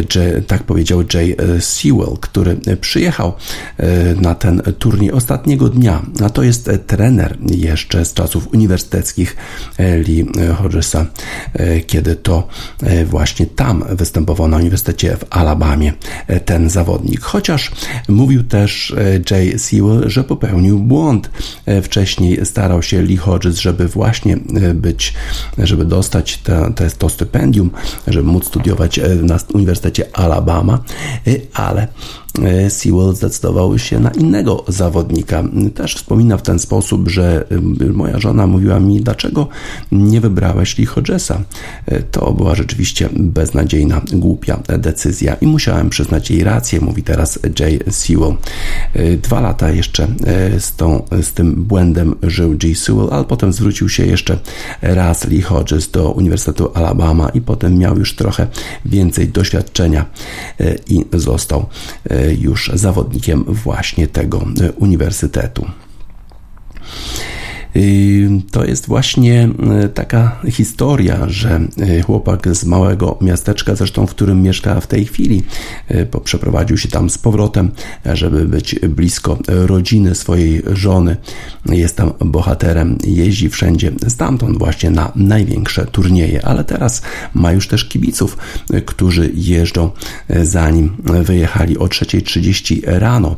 tak 0.47 0.63
powiedział 0.63 1.03
Jay 1.13 1.35
Sewell, 1.59 2.17
który 2.21 2.57
przyjechał 2.81 3.33
e, 3.77 4.15
na 4.15 4.35
ten 4.35 4.61
turniej 4.79 5.11
ostatniego 5.11 5.69
dnia. 5.69 6.01
A 6.25 6.29
to 6.29 6.43
jest 6.43 6.69
trener 6.87 7.37
jeszcze 7.41 8.05
z 8.05 8.13
czasów 8.13 8.53
uniwersyteckich 8.53 9.35
Lee 9.79 10.25
Hodgesa, 10.57 11.05
e, 11.53 11.79
kiedy 11.79 12.15
to 12.15 12.47
e, 12.83 13.05
właśnie 13.05 13.45
tam 13.45 13.83
występował 13.89 14.47
na 14.47 14.57
Uniwersytecie 14.57 15.17
w 15.17 15.25
Alabamie 15.29 15.93
ten 16.45 16.69
zawodnik. 16.69 17.21
Chociaż 17.21 17.71
mówił 18.07 18.43
też 18.43 18.95
Jay 19.31 19.59
Sewell, 19.59 20.09
że 20.09 20.23
popełnił 20.23 20.79
błąd. 20.79 21.29
Wcześniej 21.83 22.45
starał 22.45 22.76
starał 22.83 23.07
się 23.07 23.17
Hodges, 23.17 23.59
żeby 23.59 23.87
właśnie 23.87 24.33
e, 24.35 24.73
być, 24.73 25.13
żeby 25.57 25.85
dostać 25.85 26.37
te, 26.37 26.73
te, 26.75 26.89
to 26.89 27.09
stypendium, 27.09 27.71
żeby 28.07 28.23
móc 28.27 28.45
studiować 28.45 28.99
e, 28.99 29.07
na 29.15 29.39
Uniwersytecie 29.53 30.05
Alabama, 30.13 30.79
e, 31.27 31.31
ale 31.53 31.87
Sewell 32.69 33.15
zdecydował 33.15 33.79
się 33.79 33.99
na 33.99 34.09
innego 34.11 34.63
zawodnika. 34.67 35.43
Też 35.75 35.95
wspomina 35.95 36.37
w 36.37 36.41
ten 36.41 36.59
sposób, 36.59 37.09
że 37.09 37.45
y, 37.81 37.93
moja 37.93 38.19
żona 38.19 38.47
mówiła 38.47 38.79
mi, 38.79 39.01
dlaczego 39.01 39.47
nie 39.91 40.21
wybrałeś 40.21 40.77
Lee 40.77 40.85
Hodgesa. 40.85 41.41
E, 41.85 42.03
to 42.03 42.33
była 42.33 42.55
rzeczywiście 42.55 43.09
beznadziejna, 43.13 44.01
głupia 44.13 44.59
decyzja 44.77 45.33
i 45.33 45.47
musiałem 45.47 45.89
przyznać 45.89 46.31
jej 46.31 46.43
rację, 46.43 46.79
mówi 46.81 47.03
teraz 47.03 47.39
Jay 47.59 47.79
Sewell. 47.89 48.33
E, 48.93 49.17
dwa 49.17 49.41
lata 49.41 49.71
jeszcze 49.71 50.07
z, 50.59 50.75
tą, 50.75 51.03
z 51.21 51.33
tym 51.33 51.63
błędem 51.63 52.15
żył 52.23 52.57
Jay 52.63 52.75
Sewell, 52.75 53.07
ale 53.11 53.23
potem 53.23 53.53
zwrócił 53.53 53.89
się 53.89 54.05
jeszcze 54.05 54.37
raz 54.81 55.27
Lee 55.27 55.41
Hodges 55.41 55.91
do 55.91 56.11
Uniwersytetu 56.11 56.71
Alabama 56.73 57.29
i 57.29 57.41
potem 57.41 57.77
miał 57.77 57.99
już 57.99 58.15
trochę 58.15 58.47
więcej 58.85 59.27
doświadczenia 59.27 60.05
i 60.87 61.05
został 61.13 61.65
już 62.33 62.71
zawodnikiem 62.73 63.43
właśnie 63.43 64.07
tego 64.07 64.45
uniwersytetu. 64.79 65.65
To 68.51 68.65
jest 68.65 68.87
właśnie 68.87 69.49
e, 69.83 69.89
taka 69.89 70.41
historia, 70.51 71.19
że 71.27 71.59
e, 71.79 72.01
chłopak 72.01 72.55
z 72.55 72.65
małego 72.65 73.17
miasteczka, 73.21 73.75
zresztą 73.75 74.07
w 74.07 74.09
którym 74.09 74.41
mieszka 74.41 74.81
w 74.81 74.87
tej 74.87 75.05
chwili, 75.05 75.43
e, 75.87 76.05
przeprowadził 76.05 76.77
się 76.77 76.89
tam 76.89 77.09
z 77.09 77.17
powrotem, 77.17 77.71
żeby 78.13 78.45
być 78.45 78.79
blisko 78.79 79.37
rodziny 79.47 80.15
swojej 80.15 80.63
żony. 80.73 81.17
Jest 81.65 81.95
tam 81.97 82.13
bohaterem, 82.19 82.97
jeździ 83.07 83.49
wszędzie 83.49 83.91
stamtąd 84.07 84.57
właśnie 84.57 84.89
na 84.89 85.11
największe 85.15 85.85
turnieje, 85.85 86.45
ale 86.45 86.63
teraz 86.63 87.01
ma 87.33 87.51
już 87.51 87.67
też 87.67 87.85
kibiców, 87.85 88.37
którzy 88.85 89.31
jeżdżą 89.35 89.91
zanim 90.43 90.97
wyjechali 91.03 91.77
o 91.77 91.85
3.30 91.85 92.81
rano, 92.85 93.35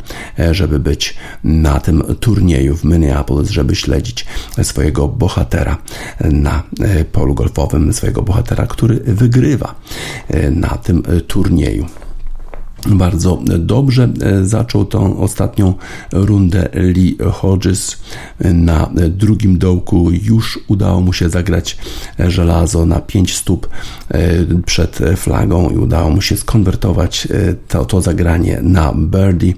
żeby 0.52 0.80
być 0.80 1.16
na 1.44 1.80
tym 1.80 2.04
turnieju 2.20 2.76
w 2.76 2.84
Minneapolis, 2.84 3.50
żeby 3.50 3.76
śledzić 3.76 4.26
swojego 4.64 5.08
bohatera 5.08 5.78
na 6.20 6.64
e, 6.82 7.06
polu 7.06 7.34
golfowym, 7.36 7.94
swojego 7.94 8.22
bohatera, 8.22 8.68
który 8.68 9.00
wygrywa 9.00 9.76
e, 10.28 10.52
na 10.52 10.70
tym 10.70 11.04
turnieju 11.28 11.86
bardzo 12.88 13.40
dobrze 13.60 14.10
e, 14.22 14.46
zaczął 14.46 14.86
tą 14.86 15.18
ostatnią 15.18 15.74
rundę 16.12 16.70
Lee 16.74 17.18
Hodges 17.32 17.98
na 18.54 18.90
drugim 19.10 19.58
dołku 19.58 20.12
już 20.12 20.60
udało 20.68 21.02
mu 21.02 21.14
się 21.14 21.30
zagrać 21.30 21.78
żelazo 22.20 22.86
na 22.86 23.00
5 23.00 23.36
stóp 23.36 23.70
przed 24.66 25.00
flagą 25.16 25.70
i 25.70 25.78
udało 25.78 26.10
mu 26.10 26.22
się 26.22 26.38
skonwertować 26.38 27.28
to, 27.68 27.86
to 27.86 28.02
zagranie 28.02 28.60
na 28.62 28.94
birdie 28.94 29.54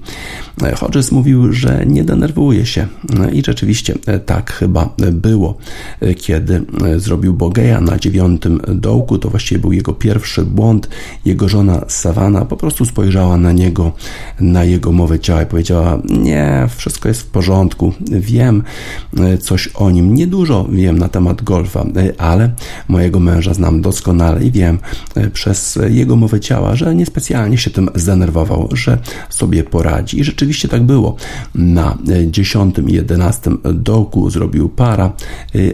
Hodges 0.75 1.11
mówił, 1.11 1.53
że 1.53 1.85
nie 1.85 2.03
denerwuje 2.03 2.65
się 2.65 2.87
i 3.33 3.43
rzeczywiście 3.45 3.95
tak 4.25 4.51
chyba 4.53 4.89
było, 5.11 5.57
kiedy 6.17 6.65
zrobił 6.97 7.33
Bogeja 7.33 7.81
na 7.81 7.99
dziewiątym 7.99 8.61
dołku. 8.67 9.17
To 9.17 9.29
właściwie 9.29 9.61
był 9.61 9.71
jego 9.73 9.93
pierwszy 9.93 10.45
błąd. 10.45 10.89
Jego 11.25 11.49
żona 11.49 11.81
Savannah 11.87 12.47
po 12.47 12.57
prostu 12.57 12.85
spojrzała 12.85 13.10
na 13.37 13.51
niego, 13.51 13.91
na 14.39 14.63
jego 14.63 14.91
mowę 14.91 15.19
ciała 15.19 15.41
i 15.41 15.45
powiedziała: 15.45 16.01
Nie, 16.09 16.67
wszystko 16.77 17.07
jest 17.07 17.21
w 17.21 17.25
porządku. 17.25 17.93
Wiem 18.11 18.63
coś 19.41 19.67
o 19.67 19.91
nim. 19.91 20.13
Niedużo 20.13 20.67
wiem 20.71 20.99
na 20.99 21.09
temat 21.09 21.43
golfa, 21.43 21.85
ale 22.17 22.51
mojego 22.87 23.19
męża 23.19 23.53
znam 23.53 23.81
doskonale 23.81 24.43
i 24.43 24.51
wiem 24.51 24.79
przez 25.33 25.79
jego 25.89 26.15
mowę 26.15 26.39
ciała, 26.39 26.75
że 26.75 26.95
niespecjalnie 26.95 27.57
się 27.57 27.69
tym 27.69 27.89
zdenerwował, 27.95 28.69
że 28.71 28.97
sobie 29.29 29.63
poradzi. 29.63 30.19
I 30.19 30.23
rzeczywiście 30.23 30.67
tak 30.67 30.83
było. 30.83 31.15
Na 31.55 31.97
10 32.27 32.75
i 32.87 32.93
11 32.93 33.51
dołku 33.73 34.29
zrobił 34.29 34.69
para, 34.69 35.13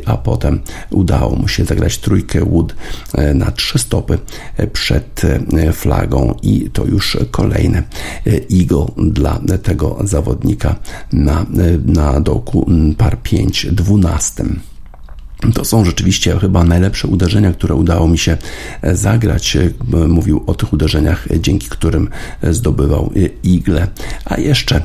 a 0.06 0.18
potem 0.18 0.60
udało 0.92 1.36
mu 1.36 1.48
się 1.48 1.66
zagrać 1.66 1.98
trójkę 1.98 2.46
wood 2.46 2.76
na 3.34 3.52
trzy 3.52 3.80
stopy 3.80 4.18
przed 4.74 5.22
flagą 5.74 6.36
i 6.42 6.70
to 6.74 6.86
już 6.86 7.18
kolejny 7.32 7.84
eagle 8.60 8.86
dla 8.98 9.40
tego 9.64 9.98
zawodnika 10.04 10.76
na, 11.14 11.46
na 11.86 12.20
dołku 12.20 12.70
par 12.98 13.18
5 13.24 13.68
12. 13.72 14.46
To 15.54 15.66
są 15.66 15.86
rzeczywiście 15.86 16.40
chyba 16.40 16.64
najlepsze 16.64 17.08
uderzenia, 17.08 17.52
które 17.52 17.76
udało 17.76 18.08
mi 18.08 18.18
się 18.18 18.38
e, 18.82 18.96
zagrać. 18.96 19.56
E, 19.58 19.70
mówił 20.08 20.44
o 20.48 20.54
tych 20.54 20.74
uderzeniach, 20.74 21.32
e, 21.32 21.40
dzięki 21.40 21.70
którym 21.70 22.10
zdobywał 22.44 23.12
igle. 23.44 23.88
A 24.26 24.38
jeszcze 24.38 24.82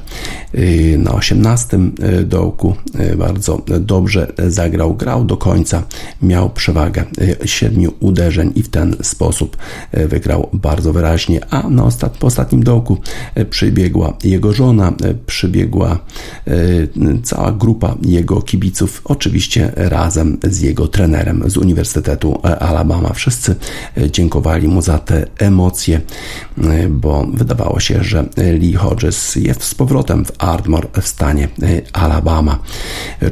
na 0.98 1.12
18 1.12 1.78
dołku 2.24 2.76
bardzo 3.18 3.62
dobrze 3.80 4.32
zagrał, 4.48 4.94
grał 4.94 5.24
do 5.24 5.36
końca, 5.36 5.82
miał 6.22 6.50
przewagę 6.50 7.04
7 7.44 7.90
uderzeń 8.00 8.52
i 8.54 8.62
w 8.62 8.68
ten 8.68 8.96
sposób 9.02 9.56
wygrał 9.92 10.48
bardzo 10.52 10.92
wyraźnie. 10.92 11.40
A 11.50 11.68
na 11.68 11.84
ostat 11.84 12.18
po 12.18 12.26
ostatnim 12.26 12.62
dołku 12.62 12.98
przybiegła 13.50 14.16
jego 14.24 14.52
żona, 14.52 14.92
przybiegła 15.26 15.98
cała 17.22 17.52
grupa 17.52 17.96
jego 18.02 18.42
kibiców, 18.42 19.02
oczywiście 19.04 19.72
razem 19.76 20.38
z 20.42 20.60
jego 20.60 20.88
trenerem 20.88 21.50
z 21.50 21.56
Uniwersytetu 21.56 22.40
Alabama. 22.60 23.12
Wszyscy 23.12 23.54
dziękowali 24.10 24.68
mu 24.68 24.82
za 24.82 24.98
te 24.98 25.26
emocje, 25.38 26.00
bo 26.90 27.26
wydawało 27.34 27.80
się, 27.80 28.04
że 28.04 28.24
Lee 28.36 28.72
Hodges 28.72 29.36
jest 29.36 29.62
z 29.64 29.74
powrotem 29.74 30.24
w 30.24 30.32
Ardmore 30.38 30.88
w 31.00 31.08
stanie 31.08 31.48
Alabama. 31.92 32.58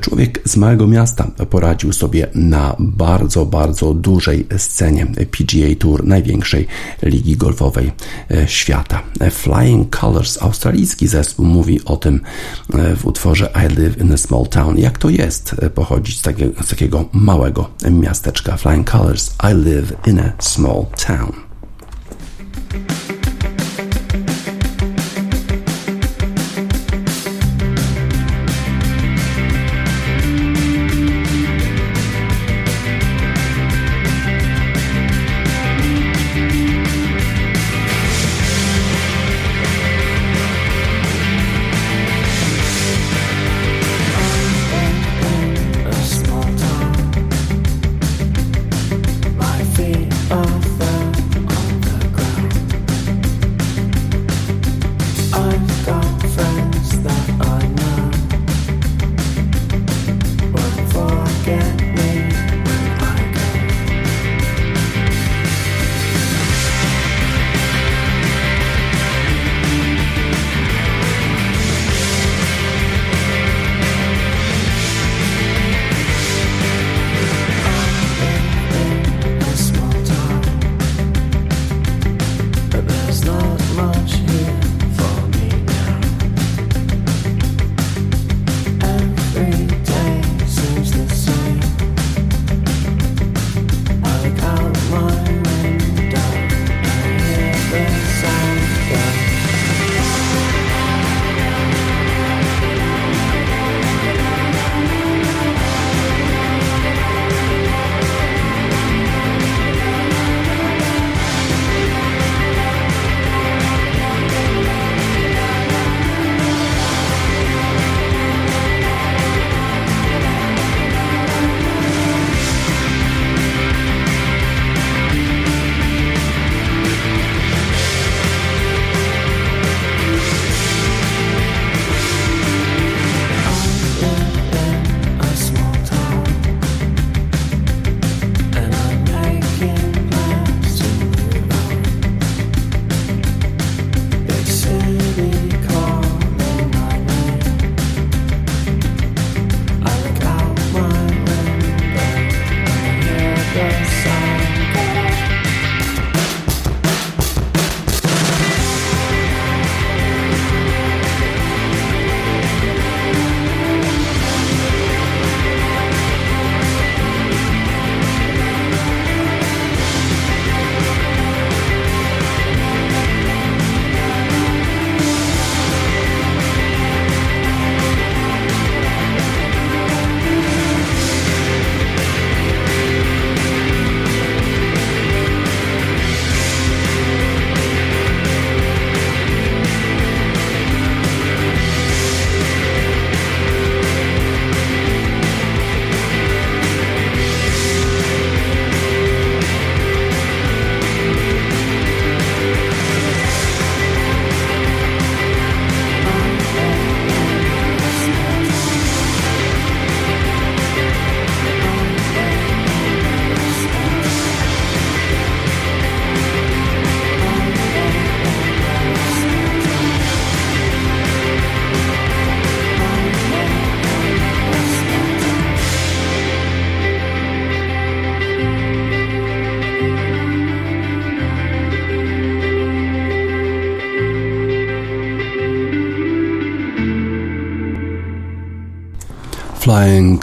Człowiek 0.00 0.40
z 0.44 0.56
małego 0.56 0.86
miasta 0.86 1.30
poradził 1.50 1.92
sobie 1.92 2.26
na 2.34 2.76
bardzo, 2.78 3.46
bardzo 3.46 3.94
dużej 3.94 4.46
scenie 4.56 5.06
PGA 5.06 5.74
Tour, 5.78 6.04
największej 6.04 6.66
ligi 7.02 7.36
golfowej 7.36 7.92
świata. 8.46 9.02
Flying 9.30 9.96
Colors, 10.00 10.42
australijski 10.42 11.08
zespół, 11.08 11.46
mówi 11.46 11.84
o 11.84 11.96
tym 11.96 12.20
w 12.96 13.06
utworze 13.06 13.52
I 13.66 13.80
Live 13.80 14.00
in 14.00 14.12
a 14.12 14.16
Small 14.16 14.46
Town. 14.46 14.78
Jak 14.78 14.98
to 14.98 15.10
jest 15.10 15.56
pochodzić 15.74 16.18
z 16.18 16.22
takiego, 16.22 16.62
z 16.62 16.68
takiego 16.68 16.99
małego 17.12 17.68
miasteczka? 17.90 18.56
Flying 18.56 18.90
Colors, 18.90 19.34
I 19.50 19.54
live 19.54 19.92
in 20.06 20.18
a 20.20 20.32
small 20.38 20.86
town. 21.06 21.49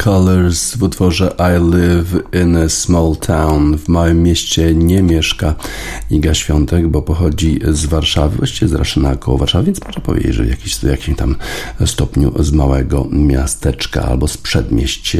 Colors 0.08 0.76
w 0.76 0.84
utworze 0.84 1.36
I 1.40 1.72
Live 1.72 2.16
in 2.44 2.58
a 2.58 2.70
Small 2.70 3.16
Town. 3.16 3.78
W 3.78 3.88
małym 3.88 4.24
mieście 4.24 4.76
nie 4.76 5.02
mieszka 5.04 5.56
Iga 6.10 6.34
Świątek, 6.34 6.88
bo 6.88 7.02
pochodzi 7.02 7.60
z 7.68 7.86
Warszawy, 7.86 8.38
właściwie 8.38 8.68
z 8.70 8.74
Raszyna 8.74 9.16
koło 9.16 9.38
Warszawy, 9.38 9.66
więc 9.66 9.84
można 9.86 10.02
powiedzieć, 10.02 10.34
że 10.34 10.44
w 10.44 10.50
jakiś, 10.50 10.76
w 10.76 10.84
jakimś 10.84 11.18
tam 11.18 11.36
stopniu 11.86 12.44
z 12.44 12.52
małego 12.52 13.08
miasteczka 13.12 14.06
albo 14.06 14.28
z 14.28 14.38
przedmieść 14.38 15.18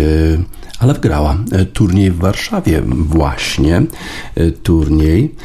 ale 0.80 0.94
wgrała 0.94 1.38
turniej 1.74 2.12
w 2.12 2.18
Warszawie 2.18 2.82
właśnie, 2.86 3.82
turniej, 4.64 5.36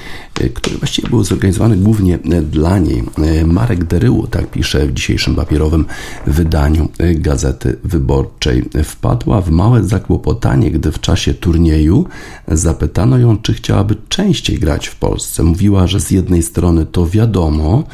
który 0.55 0.79
właściwie 0.79 1.09
był 1.09 1.25
zorganizowany 1.25 1.77
głównie 1.77 2.19
dla 2.43 2.79
niej. 2.79 3.05
Marek 3.47 3.85
Deryło, 3.85 4.27
tak 4.27 4.51
pisze 4.51 4.87
w 4.87 4.93
dzisiejszym 4.93 5.35
papierowym 5.35 5.85
wydaniu 6.27 6.89
Gazety 7.15 7.77
Wyborczej, 7.85 8.65
wpadła 8.85 9.32
w 9.41 9.51
małe 9.51 9.85
zakłopotanie, 9.85 10.71
gdy 10.71 10.93
w 10.93 11.01
czasie 11.01 11.35
turnieju 11.35 12.07
zapytano 12.49 13.19
ją, 13.19 13.39
czy 13.39 13.55
chciałaby 13.55 13.97
częściej 14.09 14.59
grać 14.59 14.87
w 14.87 14.97
Polsce. 14.97 15.43
Mówiła, 15.43 15.87
że 15.87 16.01
z 16.01 16.11
jednej 16.11 16.43
strony 16.43 16.87
to 16.87 17.07
wiadomo, 17.07 17.85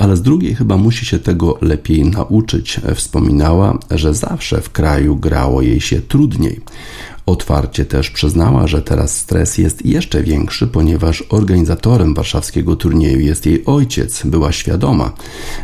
ale 0.00 0.16
z 0.16 0.22
drugiej 0.22 0.54
chyba 0.54 0.76
musi 0.76 1.06
się 1.06 1.18
tego 1.18 1.58
lepiej 1.60 2.04
nauczyć. 2.04 2.80
Wspominała, 2.94 3.78
że 3.90 4.14
zawsze 4.14 4.60
w 4.60 4.70
kraju 4.70 5.16
grało 5.16 5.62
jej 5.62 5.80
się 5.80 6.00
trudniej. 6.00 6.60
Otwarcie 7.26 7.84
też 7.84 8.10
przyznała, 8.10 8.66
że 8.66 8.82
teraz 8.82 9.18
stres 9.18 9.58
jest 9.58 9.86
jeszcze 9.86 10.22
większy, 10.22 10.66
ponieważ 10.66 11.24
organizatorem 11.28 12.14
warszawskiego 12.14 12.76
turnieju 12.76 13.20
jest 13.20 13.46
jej 13.46 13.64
ojciec. 13.64 14.22
Była 14.26 14.52
świadoma, 14.52 15.12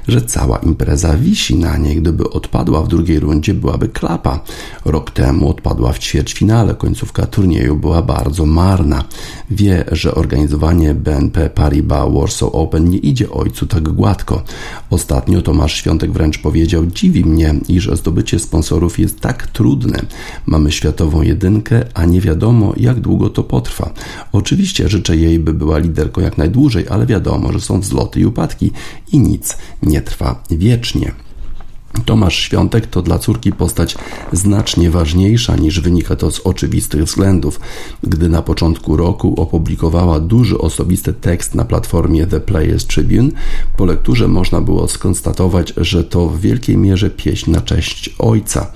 że 0.08 0.22
cała 0.22 0.58
impreza 0.58 1.16
wisi 1.16 1.56
na 1.56 1.76
niej. 1.76 1.96
Gdyby 1.96 2.30
odpadła 2.30 2.82
w 2.82 2.88
drugiej 2.88 3.20
rundzie, 3.20 3.54
byłaby 3.54 3.88
klapa. 3.88 4.40
Rok 4.84 5.10
temu 5.10 5.48
odpadła 5.48 5.92
w 5.92 5.98
ćwierćfinale. 5.98 6.74
Końcówka 6.74 7.26
turnieju 7.26 7.76
była 7.76 8.02
bardzo 8.02 8.46
marna. 8.46 9.04
Wie, 9.50 9.84
że 9.92 10.14
organizowanie 10.14 10.94
BNP 10.94 11.50
Paribas 11.50 12.14
Warsaw 12.14 12.48
Open 12.52 12.90
nie 12.90 12.98
idzie 12.98 13.30
ojcu 13.30 13.66
tak 13.66 13.88
gładko. 13.88 14.42
Ostatnio 14.90 15.42
Tomasz 15.42 15.74
Świątek 15.74 16.12
wręcz 16.12 16.38
powiedział: 16.38 16.86
Dziwi 16.86 17.24
mnie, 17.24 17.54
iż 17.68 17.90
zdobycie 17.92 18.38
sponsorów 18.38 18.98
jest 18.98 19.20
tak 19.20 19.46
trudne. 19.46 20.02
Mamy 20.46 20.72
światową 20.72 21.22
jedynkę, 21.22 21.49
a 21.94 22.04
nie 22.04 22.20
wiadomo, 22.20 22.72
jak 22.76 23.00
długo 23.00 23.30
to 23.30 23.42
potrwa. 23.42 23.92
Oczywiście 24.32 24.88
życzę 24.88 25.16
jej, 25.16 25.38
by 25.38 25.54
była 25.54 25.78
liderką 25.78 26.20
jak 26.20 26.38
najdłużej, 26.38 26.88
ale 26.88 27.06
wiadomo, 27.06 27.52
że 27.52 27.60
są 27.60 27.80
wzloty 27.80 28.20
i 28.20 28.26
upadki 28.26 28.72
i 29.12 29.18
nic 29.18 29.56
nie 29.82 30.00
trwa 30.00 30.42
wiecznie. 30.50 31.12
Tomasz 32.04 32.38
Świątek 32.38 32.86
to 32.86 33.02
dla 33.02 33.18
córki 33.18 33.52
postać 33.52 33.96
znacznie 34.32 34.90
ważniejsza 34.90 35.56
niż 35.56 35.80
wynika 35.80 36.16
to 36.16 36.30
z 36.30 36.40
oczywistych 36.40 37.04
względów. 37.04 37.60
Gdy 38.02 38.28
na 38.28 38.42
początku 38.42 38.96
roku 38.96 39.34
opublikowała 39.36 40.20
duży 40.20 40.58
osobisty 40.58 41.12
tekst 41.12 41.54
na 41.54 41.64
platformie 41.64 42.26
The 42.26 42.40
Players 42.40 42.86
Tribune, 42.86 43.30
po 43.76 43.84
lekturze 43.84 44.28
można 44.28 44.60
było 44.60 44.88
skonstatować, 44.88 45.72
że 45.76 46.04
to 46.04 46.28
w 46.28 46.40
wielkiej 46.40 46.76
mierze 46.76 47.10
pieśń 47.10 47.50
na 47.50 47.60
cześć 47.60 48.14
ojca. 48.18 48.72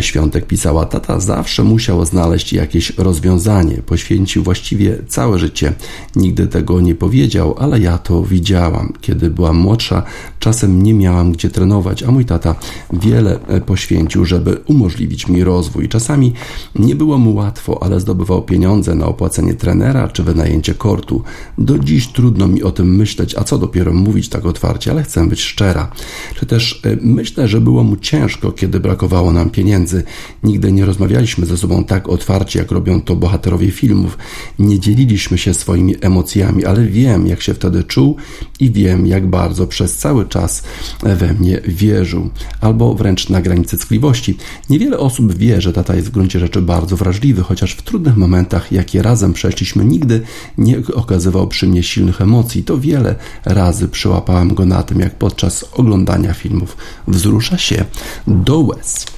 Świątek 0.00 0.46
pisała: 0.46 0.84
Tata 0.84 1.20
zawsze 1.20 1.64
musiał 1.64 2.04
znaleźć 2.04 2.52
jakieś 2.52 2.90
rozwiązanie. 2.90 3.82
Poświęcił 3.86 4.42
właściwie 4.42 4.98
całe 5.08 5.38
życie. 5.38 5.72
Nigdy 6.16 6.46
tego 6.46 6.80
nie 6.80 6.94
powiedział, 6.94 7.54
ale 7.58 7.80
ja 7.80 7.98
to 7.98 8.22
widziałam. 8.22 8.92
Kiedy 9.00 9.30
byłam 9.30 9.56
młodsza, 9.56 10.02
czasem 10.38 10.82
nie 10.82 10.94
miałam 10.94 11.32
gdzie 11.32 11.50
trenować, 11.50 12.02
a 12.02 12.10
mój 12.10 12.25
tata 12.26 12.54
wiele 12.92 13.40
e, 13.48 13.60
poświęcił, 13.60 14.24
żeby 14.24 14.60
umożliwić 14.66 15.28
mi 15.28 15.44
rozwój. 15.44 15.88
Czasami 15.88 16.32
nie 16.74 16.96
było 16.96 17.18
mu 17.18 17.34
łatwo, 17.34 17.82
ale 17.82 18.00
zdobywał 18.00 18.42
pieniądze 18.42 18.94
na 18.94 19.06
opłacenie 19.06 19.54
trenera 19.54 20.08
czy 20.08 20.22
wynajęcie 20.22 20.74
kortu. 20.74 21.22
Do 21.58 21.78
dziś 21.78 22.08
trudno 22.08 22.48
mi 22.48 22.62
o 22.62 22.70
tym 22.70 22.96
myśleć, 22.96 23.34
a 23.34 23.44
co 23.44 23.58
dopiero 23.58 23.92
mówić 23.92 24.28
tak 24.28 24.46
otwarcie, 24.46 24.90
ale 24.90 25.02
chcę 25.02 25.28
być 25.28 25.40
szczera. 25.40 25.92
Czy 26.34 26.46
też 26.46 26.80
e, 26.84 26.96
myślę, 27.00 27.48
że 27.48 27.60
było 27.60 27.84
mu 27.84 27.96
ciężko, 27.96 28.52
kiedy 28.52 28.80
brakowało 28.80 29.32
nam 29.32 29.50
pieniędzy. 29.50 30.04
Nigdy 30.42 30.72
nie 30.72 30.86
rozmawialiśmy 30.86 31.46
ze 31.46 31.56
sobą 31.56 31.84
tak 31.84 32.08
otwarcie, 32.08 32.58
jak 32.58 32.70
robią 32.70 33.00
to 33.00 33.16
bohaterowie 33.16 33.70
filmów. 33.70 34.18
Nie 34.58 34.78
dzieliliśmy 34.78 35.38
się 35.38 35.54
swoimi 35.54 35.94
emocjami, 36.00 36.64
ale 36.64 36.86
wiem, 36.86 37.26
jak 37.26 37.42
się 37.42 37.54
wtedy 37.54 37.84
czuł 37.84 38.16
i 38.60 38.70
wiem, 38.70 39.06
jak 39.06 39.26
bardzo 39.26 39.66
przez 39.66 39.96
cały 39.96 40.26
czas 40.26 40.62
we 41.02 41.32
mnie 41.32 41.60
wierzył 41.64 42.15
albo 42.60 42.94
wręcz 42.94 43.28
na 43.28 43.42
granicy 43.42 43.78
ckliwości. 43.78 44.36
Niewiele 44.70 44.98
osób 44.98 45.34
wie, 45.34 45.60
że 45.60 45.72
tata 45.72 45.94
jest 45.94 46.08
w 46.08 46.10
gruncie 46.10 46.38
rzeczy 46.38 46.62
bardzo 46.62 46.96
wrażliwy, 46.96 47.42
chociaż 47.42 47.72
w 47.72 47.82
trudnych 47.82 48.16
momentach, 48.16 48.72
jakie 48.72 49.02
razem 49.02 49.32
przeszliśmy, 49.32 49.84
nigdy 49.84 50.22
nie 50.58 50.78
okazywał 50.94 51.48
przy 51.48 51.66
mnie 51.66 51.82
silnych 51.82 52.20
emocji. 52.20 52.64
To 52.64 52.78
wiele 52.78 53.14
razy 53.44 53.88
przyłapałem 53.88 54.54
go 54.54 54.66
na 54.66 54.82
tym, 54.82 55.00
jak 55.00 55.14
podczas 55.14 55.64
oglądania 55.72 56.34
filmów 56.34 56.76
wzrusza 57.08 57.58
się 57.58 57.84
do 58.26 58.58
łez 58.58 59.15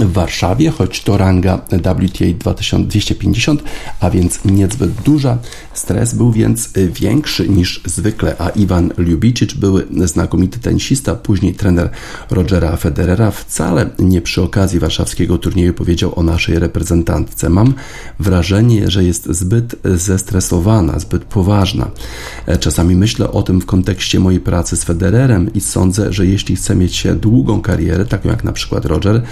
w 0.00 0.12
Warszawie, 0.12 0.70
choć 0.70 1.02
to 1.02 1.18
ranga 1.18 1.58
WTA 1.58 2.24
2250, 2.38 3.62
a 4.00 4.10
więc 4.10 4.44
niezbyt 4.44 4.92
duża. 4.92 5.38
Stres 5.74 6.14
był 6.14 6.32
więc 6.32 6.70
większy 6.92 7.48
niż 7.48 7.80
zwykle, 7.84 8.36
a 8.38 8.48
Iwan 8.48 8.92
Ljubicic, 8.98 9.54
były 9.54 9.86
znakomity 10.04 10.58
tenisista, 10.58 11.14
później 11.14 11.54
trener 11.54 11.90
Rogera 12.30 12.76
Federera, 12.76 13.30
wcale 13.30 13.90
nie 13.98 14.20
przy 14.20 14.42
okazji 14.42 14.78
warszawskiego 14.78 15.38
turnieju 15.38 15.74
powiedział 15.74 16.12
o 16.16 16.22
naszej 16.22 16.58
reprezentantce. 16.58 17.50
Mam 17.50 17.74
wrażenie, 18.18 18.90
że 18.90 19.04
jest 19.04 19.26
zbyt 19.26 19.76
zestresowana, 19.84 20.98
zbyt 20.98 21.24
poważna. 21.24 21.90
Czasami 22.60 22.96
myślę 22.96 23.30
o 23.30 23.42
tym 23.42 23.60
w 23.60 23.66
kontekście 23.66 24.20
mojej 24.20 24.40
pracy 24.40 24.76
z 24.76 24.84
Federerem 24.84 25.52
i 25.54 25.60
sądzę, 25.60 26.12
że 26.12 26.26
jeśli 26.26 26.56
chcę 26.56 26.76
mieć 26.76 27.06
długą 27.20 27.60
karierę, 27.60 28.04
taką 28.04 28.28
jak 28.28 28.44
na 28.44 28.52
przykład 28.52 28.84
Roger, 28.84 29.22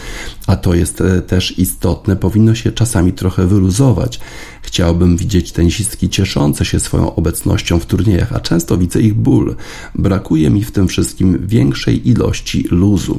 a 0.52 0.56
to 0.56 0.74
jest 0.74 1.00
e, 1.00 1.22
też 1.22 1.58
istotne, 1.58 2.16
powinno 2.16 2.54
się 2.54 2.72
czasami 2.72 3.12
trochę 3.12 3.46
wyluzować. 3.46 4.20
Chciałbym 4.62 5.16
widzieć 5.16 5.52
tenisistki 5.52 6.08
cieszące 6.08 6.64
się 6.64 6.80
swoją 6.80 7.14
obecnością 7.14 7.78
w 7.78 7.86
turniejach, 7.86 8.32
a 8.32 8.40
często 8.40 8.78
widzę 8.78 9.00
ich 9.00 9.14
ból. 9.14 9.56
Brakuje 9.94 10.50
mi 10.50 10.64
w 10.64 10.70
tym 10.70 10.88
wszystkim 10.88 11.46
większej 11.46 12.08
ilości 12.08 12.66
luzu. 12.70 13.18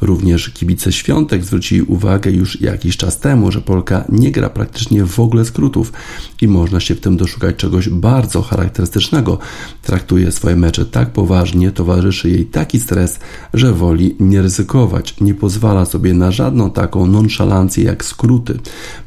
Również 0.00 0.50
kibice 0.50 0.92
Świątek 0.92 1.44
zwrócili 1.44 1.82
uwagę 1.82 2.30
już 2.30 2.60
jakiś 2.60 2.96
czas 2.96 3.18
temu, 3.18 3.52
że 3.52 3.60
Polka 3.60 4.04
nie 4.08 4.30
gra 4.30 4.50
praktycznie 4.50 5.04
w 5.04 5.20
ogóle 5.20 5.44
skrótów 5.44 5.92
i 6.40 6.48
można 6.48 6.80
się 6.80 6.94
w 6.94 7.00
tym 7.00 7.16
doszukać 7.16 7.56
czegoś 7.56 7.88
bardzo 7.88 8.42
charakterystycznego. 8.42 9.38
Traktuje 9.82 10.32
swoje 10.32 10.56
mecze 10.56 10.86
tak 10.86 11.12
poważnie, 11.12 11.70
towarzyszy 11.70 12.30
jej 12.30 12.46
taki 12.46 12.80
stres, 12.80 13.20
że 13.54 13.72
woli 13.72 14.16
nie 14.20 14.42
ryzykować, 14.42 15.20
nie 15.20 15.34
pozwala 15.34 15.84
sobie 15.84 16.14
na 16.14 16.32
żadną 16.32 16.70
taką 16.70 17.06
nonszalancję 17.06 17.84
jak 17.84 18.04
skróty. 18.04 18.58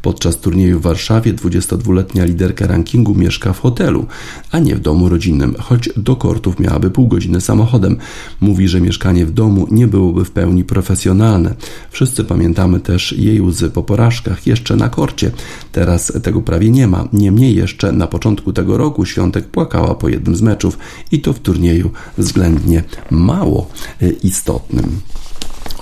Podczas 0.01 0.37
turnieju 0.37 0.79
w 0.79 0.83
Warszawie 0.83 1.33
22-letnia 1.59 2.25
liderka 2.25 2.67
rankingu 2.67 3.15
mieszka 3.15 3.53
w 3.53 3.59
hotelu, 3.59 4.05
a 4.51 4.59
nie 4.59 4.75
w 4.75 4.79
domu 4.79 5.09
rodzinnym, 5.09 5.55
choć 5.59 5.89
do 5.97 6.15
kortów 6.15 6.59
miałaby 6.59 6.91
pół 6.91 7.07
godziny 7.07 7.41
samochodem. 7.41 7.97
Mówi, 8.41 8.67
że 8.67 8.81
mieszkanie 8.81 9.25
w 9.25 9.31
domu 9.31 9.67
nie 9.71 9.87
byłoby 9.87 10.25
w 10.25 10.31
pełni 10.31 10.63
profesjonalne. 10.63 11.55
Wszyscy 11.91 12.23
pamiętamy 12.23 12.79
też 12.79 13.11
jej 13.11 13.41
łzy 13.41 13.69
po 13.69 13.83
porażkach 13.83 14.47
jeszcze 14.47 14.75
na 14.75 14.89
korcie. 14.89 15.31
Teraz 15.71 16.13
tego 16.23 16.41
prawie 16.41 16.69
nie 16.69 16.87
ma. 16.87 17.07
Niemniej 17.13 17.55
jeszcze 17.55 17.91
na 17.91 18.07
początku 18.07 18.53
tego 18.53 18.77
roku 18.77 19.05
Świątek 19.05 19.47
płakała 19.47 19.95
po 19.95 20.09
jednym 20.09 20.35
z 20.35 20.41
meczów 20.41 20.77
i 21.11 21.21
to 21.21 21.33
w 21.33 21.39
turnieju 21.39 21.91
względnie 22.17 22.83
mało 23.11 23.69
e, 24.01 24.09
istotnym. 24.09 25.01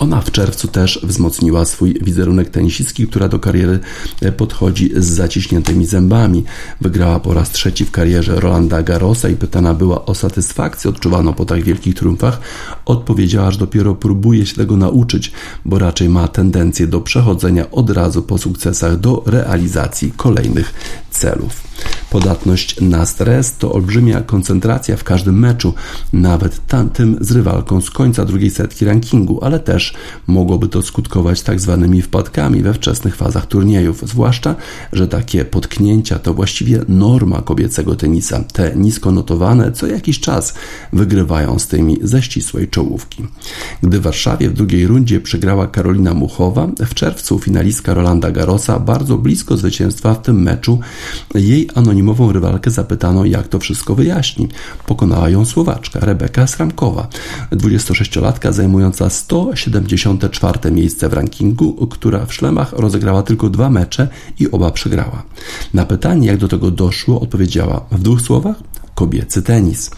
Ona 0.01 0.21
w 0.21 0.31
czerwcu 0.31 0.67
też 0.67 0.99
wzmocniła 1.03 1.65
swój 1.65 1.93
wizerunek 2.01 2.49
tenisistki, 2.49 3.07
która 3.07 3.27
do 3.27 3.39
kariery 3.39 3.79
e, 4.21 4.31
podchodzi 4.31 4.91
z 4.95 5.05
zaciśniętymi 5.05 5.85
zębami. 5.85 6.43
Wygrała 6.81 7.19
po 7.19 7.33
raz 7.33 7.51
trzeci 7.51 7.85
w 7.85 7.91
karierze 7.91 8.39
Rolanda 8.39 8.83
Garrosa 8.83 9.29
i 9.29 9.35
pytana 9.35 9.73
była 9.73 10.05
o 10.05 10.15
satysfakcję 10.15 10.89
odczuwaną 10.89 11.33
po 11.33 11.45
tak 11.45 11.63
wielkich 11.63 11.95
triumfach. 11.95 12.39
Odpowiedziała, 12.85 13.51
że 13.51 13.59
dopiero 13.59 13.95
próbuje 13.95 14.45
się 14.45 14.55
tego 14.55 14.77
nauczyć, 14.77 15.31
bo 15.65 15.79
raczej 15.79 16.09
ma 16.09 16.27
tendencję 16.27 16.87
do 16.87 17.01
przechodzenia 17.01 17.71
od 17.71 17.89
razu 17.89 18.21
po 18.21 18.37
sukcesach 18.37 18.99
do 18.99 19.23
realizacji 19.25 20.13
kolejnych 20.17 20.73
celów. 21.11 21.71
Podatność 22.09 22.81
na 22.81 23.05
stres 23.05 23.57
to 23.57 23.73
olbrzymia 23.73 24.21
koncentracja 24.21 24.97
w 24.97 25.03
każdym 25.03 25.39
meczu, 25.39 25.73
nawet 26.13 26.67
tamtym 26.67 27.17
z 27.21 27.31
rywalką 27.31 27.81
z 27.81 27.89
końca 27.89 28.25
drugiej 28.25 28.49
setki 28.49 28.85
rankingu, 28.85 29.39
ale 29.43 29.59
też 29.59 29.90
mogłoby 30.27 30.67
to 30.67 30.81
skutkować 30.81 31.41
tak 31.41 31.59
zwanymi 31.59 32.01
wpadkami 32.01 32.61
we 32.61 32.73
wczesnych 32.73 33.15
fazach 33.15 33.45
turniejów, 33.45 34.03
zwłaszcza, 34.07 34.55
że 34.93 35.07
takie 35.07 35.45
potknięcia 35.45 36.19
to 36.19 36.33
właściwie 36.33 36.81
norma 36.87 37.41
kobiecego 37.41 37.95
tenisa. 37.95 38.43
Te 38.53 38.75
nisko 38.75 39.11
notowane 39.11 39.71
co 39.71 39.87
jakiś 39.87 40.19
czas 40.19 40.53
wygrywają 40.93 41.59
z 41.59 41.67
tymi 41.67 41.97
ze 42.01 42.21
ścisłej 42.21 42.67
czołówki. 42.67 43.23
Gdy 43.83 43.99
w 43.99 44.01
Warszawie 44.01 44.49
w 44.49 44.53
drugiej 44.53 44.87
rundzie 44.87 45.19
przegrała 45.19 45.67
Karolina 45.67 46.13
Muchowa, 46.13 46.67
w 46.79 46.93
czerwcu 46.93 47.39
finalistka 47.39 47.93
Rolanda 47.93 48.31
Garrosa 48.31 48.79
bardzo 48.79 49.17
blisko 49.17 49.57
zwycięstwa 49.57 50.13
w 50.13 50.21
tym 50.21 50.41
meczu 50.41 50.79
jej 51.35 51.69
anonimową 51.75 52.31
rywalkę 52.31 52.71
zapytano, 52.71 53.25
jak 53.25 53.47
to 53.47 53.59
wszystko 53.59 53.95
wyjaśni. 53.95 54.47
Pokonała 54.87 55.29
ją 55.29 55.45
Słowaczka 55.45 55.99
Rebeka 55.99 56.47
Sramkowa, 56.47 57.07
26-latka 57.51 58.53
zajmująca 58.53 59.09
174 59.87 60.71
miejsce 60.71 61.09
w 61.09 61.13
rankingu, 61.13 61.87
która 61.87 62.25
w 62.25 62.33
szlemach 62.33 62.73
rozegrała 62.73 63.23
tylko 63.23 63.49
dwa 63.49 63.69
mecze 63.69 64.07
i 64.39 64.51
oba 64.51 64.71
przegrała. 64.71 65.23
Na 65.73 65.85
pytanie, 65.85 66.27
jak 66.27 66.37
do 66.37 66.47
tego 66.47 66.71
doszło, 66.71 67.21
odpowiedziała 67.21 67.85
w 67.91 68.01
dwóch 68.01 68.21
słowach 68.21 68.55
kobiecy 68.95 69.41
tenis. 69.41 69.91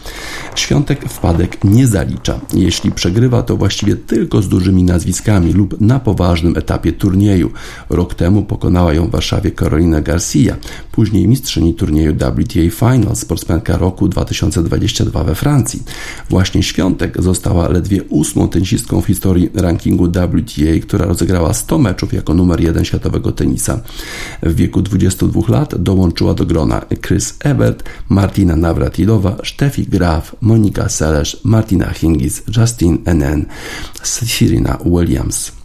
Świątek 0.54 1.08
wpadek 1.08 1.64
nie 1.64 1.86
zalicza. 1.86 2.40
Jeśli 2.54 2.90
przegrywa, 2.90 3.42
to 3.42 3.56
właściwie 3.56 3.96
tylko 3.96 4.42
z 4.42 4.48
dużymi 4.48 4.84
nazwiskami 4.84 5.52
lub 5.52 5.80
na 5.80 6.00
poważnym 6.00 6.56
etapie 6.56 6.92
turnieju. 6.92 7.50
Rok 7.90 8.14
temu 8.14 8.42
pokonała 8.42 8.94
ją 8.94 9.06
w 9.06 9.10
Warszawie 9.10 9.50
Karolina 9.50 10.00
Garcia, 10.00 10.56
później 10.92 11.28
mistrzyni 11.28 11.74
turnieju 11.74 12.14
WTA 12.14 12.70
Finals, 12.70 13.18
sportsmenka 13.18 13.78
roku 13.78 14.08
2022 14.08 15.24
we 15.24 15.34
Francji. 15.34 15.82
Właśnie 16.30 16.62
Świątek 16.62 17.22
została 17.22 17.68
ledwie 17.68 18.02
ósmą 18.02 18.48
tenisistką 18.48 19.00
w 19.00 19.06
historii 19.06 19.50
rankingu 19.54 20.06
WTA, 20.06 20.80
która 20.82 21.06
rozegrała 21.06 21.54
100 21.54 21.78
meczów 21.78 22.12
jako 22.12 22.34
numer 22.34 22.60
jeden 22.60 22.84
światowego 22.84 23.32
tenisa. 23.32 23.80
W 24.42 24.54
wieku 24.54 24.82
22 24.82 25.40
lat 25.48 25.82
dołączyła 25.82 26.34
do 26.34 26.46
grona 26.46 26.82
Chris 27.06 27.34
Ebert, 27.40 27.82
Martina 28.08 28.56
Navratilowa, 28.84 29.38
Steffi 29.42 29.86
Graf, 29.86 30.34
Monika 30.40 30.88
Seles, 30.88 31.36
Martina 31.44 31.88
Hingis, 31.88 32.42
Justin 32.50 33.02
Enen, 33.06 33.46
Serena 34.02 34.78
Williams. 34.84 35.63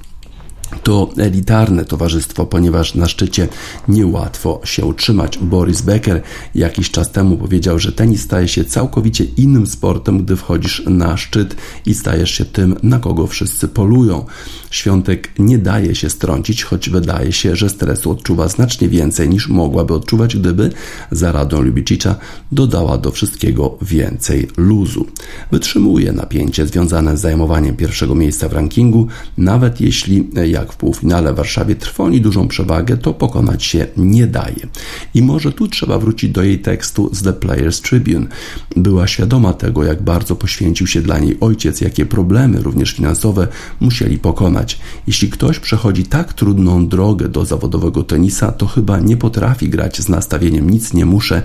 To 0.84 1.10
elitarne 1.18 1.86
towarzystwo, 1.86 2.46
ponieważ 2.46 2.96
na 2.96 3.08
szczycie 3.08 3.48
niełatwo 3.88 4.62
się 4.64 4.86
utrzymać. 4.86 5.38
Boris 5.38 5.82
Becker 5.82 6.22
jakiś 6.56 6.92
czas 6.92 7.12
temu 7.12 7.38
powiedział, 7.38 7.80
że 7.80 7.92
tenis 7.92 8.22
staje 8.22 8.48
się 8.48 8.66
całkowicie 8.66 9.24
innym 9.24 9.68
sportem, 9.68 10.24
gdy 10.24 10.36
wchodzisz 10.36 10.84
na 10.86 11.18
szczyt 11.18 11.56
i 11.86 11.94
stajesz 11.94 12.32
się 12.32 12.46
tym, 12.46 12.76
na 12.84 13.00
kogo 13.00 13.28
wszyscy 13.28 13.68
polują. 13.68 14.26
Świątek 14.72 15.32
nie 15.40 15.58
daje 15.58 15.96
się 15.96 16.10
strącić, 16.10 16.64
choć 16.64 16.90
wydaje 16.90 17.32
się, 17.32 17.56
że 17.56 17.70
stresu 17.70 18.12
odczuwa 18.12 18.48
znacznie 18.48 18.90
więcej 18.90 19.30
niż 19.30 19.48
mogłaby 19.48 19.94
odczuwać, 19.94 20.36
gdyby 20.36 20.72
za 21.12 21.32
radą 21.32 21.62
Lubicicza 21.62 22.16
dodała 22.52 22.98
do 22.98 23.12
wszystkiego 23.12 23.78
więcej 23.82 24.48
luzu. 24.58 25.06
Wytrzymuje 25.52 26.12
napięcie 26.12 26.68
związane 26.68 27.18
z 27.18 27.22
zajmowaniem 27.22 27.76
pierwszego 27.76 28.16
miejsca 28.16 28.50
w 28.50 28.54
rankingu, 28.54 29.08
nawet 29.38 29.82
jeśli 29.82 30.30
jak 30.48 30.59
w 30.66 30.78
półfinale 30.78 31.34
w 31.34 31.36
Warszawie 31.36 31.76
trwoni 31.76 32.22
dużą 32.22 32.48
przewagę, 32.48 32.98
to 32.98 33.14
pokonać 33.14 33.64
się 33.64 33.88
nie 33.98 34.28
daje. 34.28 34.68
I 35.14 35.22
może 35.22 35.52
tu 35.52 35.68
trzeba 35.68 36.00
wrócić 36.00 36.32
do 36.32 36.44
jej 36.44 36.60
tekstu 36.60 37.10
z 37.14 37.24
The 37.24 37.34
Players 37.34 37.82
Tribune. 37.82 38.28
Była 38.76 39.08
świadoma 39.08 39.54
tego, 39.54 39.84
jak 39.84 40.04
bardzo 40.04 40.36
poświęcił 40.36 40.88
się 40.88 41.02
dla 41.02 41.20
niej 41.20 41.38
ojciec, 41.40 41.82
jakie 41.82 42.06
problemy, 42.06 42.62
również 42.62 42.92
finansowe, 42.92 43.48
musieli 43.80 44.18
pokonać. 44.18 44.80
Jeśli 45.08 45.30
ktoś 45.30 45.60
przechodzi 45.60 46.04
tak 46.04 46.34
trudną 46.34 46.88
drogę 46.88 47.30
do 47.30 47.46
zawodowego 47.46 48.04
tenisa, 48.04 48.52
to 48.52 48.68
chyba 48.68 49.00
nie 49.00 49.18
potrafi 49.18 49.70
grać 49.70 50.02
z 50.02 50.10
nastawieniem 50.10 50.70
nic 50.70 50.94
nie 50.94 51.06
muszę, 51.06 51.42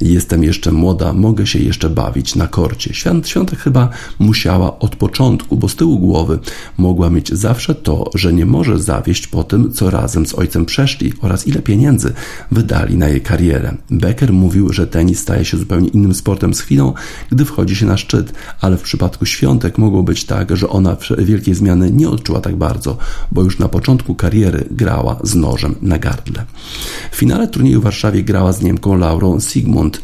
jestem 0.00 0.44
jeszcze 0.44 0.72
młoda, 0.72 1.12
mogę 1.12 1.46
się 1.46 1.58
jeszcze 1.58 1.90
bawić 1.90 2.34
na 2.34 2.46
korcie. 2.46 2.94
Świątek 3.22 3.58
chyba 3.58 3.88
musiała 4.18 4.78
od 4.78 4.96
początku, 4.96 5.56
bo 5.56 5.68
z 5.68 5.76
tyłu 5.76 5.98
głowy 5.98 6.38
mogła 6.76 7.10
mieć 7.10 7.28
zawsze 7.32 7.74
to, 7.74 8.10
że 8.14 8.32
nie 8.32 8.46
może 8.58 8.78
zawieść 8.78 9.26
po 9.26 9.44
tym, 9.44 9.72
co 9.72 9.90
razem 9.90 10.26
z 10.26 10.34
ojcem 10.34 10.64
przeszli 10.64 11.12
oraz 11.20 11.46
ile 11.46 11.62
pieniędzy 11.62 12.12
wydali 12.50 12.96
na 12.96 13.08
jej 13.08 13.20
karierę. 13.20 13.74
Becker 13.90 14.32
mówił, 14.32 14.72
że 14.72 14.86
tenis 14.86 15.20
staje 15.20 15.44
się 15.44 15.56
zupełnie 15.56 15.88
innym 15.88 16.14
sportem 16.14 16.54
z 16.54 16.60
chwilą, 16.60 16.94
gdy 17.30 17.44
wchodzi 17.44 17.76
się 17.76 17.86
na 17.86 17.96
szczyt, 17.96 18.32
ale 18.60 18.76
w 18.76 18.82
przypadku 18.82 19.26
świątek 19.26 19.78
mogło 19.78 20.02
być 20.02 20.24
tak, 20.24 20.56
że 20.56 20.68
ona 20.68 20.96
wielkiej 21.18 21.54
zmiany 21.54 21.90
nie 21.90 22.08
odczuła 22.08 22.40
tak 22.40 22.56
bardzo, 22.56 22.98
bo 23.32 23.42
już 23.42 23.58
na 23.58 23.68
początku 23.68 24.14
kariery 24.14 24.64
grała 24.70 25.20
z 25.22 25.34
nożem 25.34 25.74
na 25.82 25.98
gardle. 25.98 26.44
W 27.10 27.16
finale 27.16 27.48
turnieju 27.48 27.80
w 27.80 27.84
Warszawie 27.84 28.22
grała 28.22 28.52
z 28.52 28.62
Niemką 28.62 28.98
Laurą 28.98 29.40
Sigmund. 29.40 30.02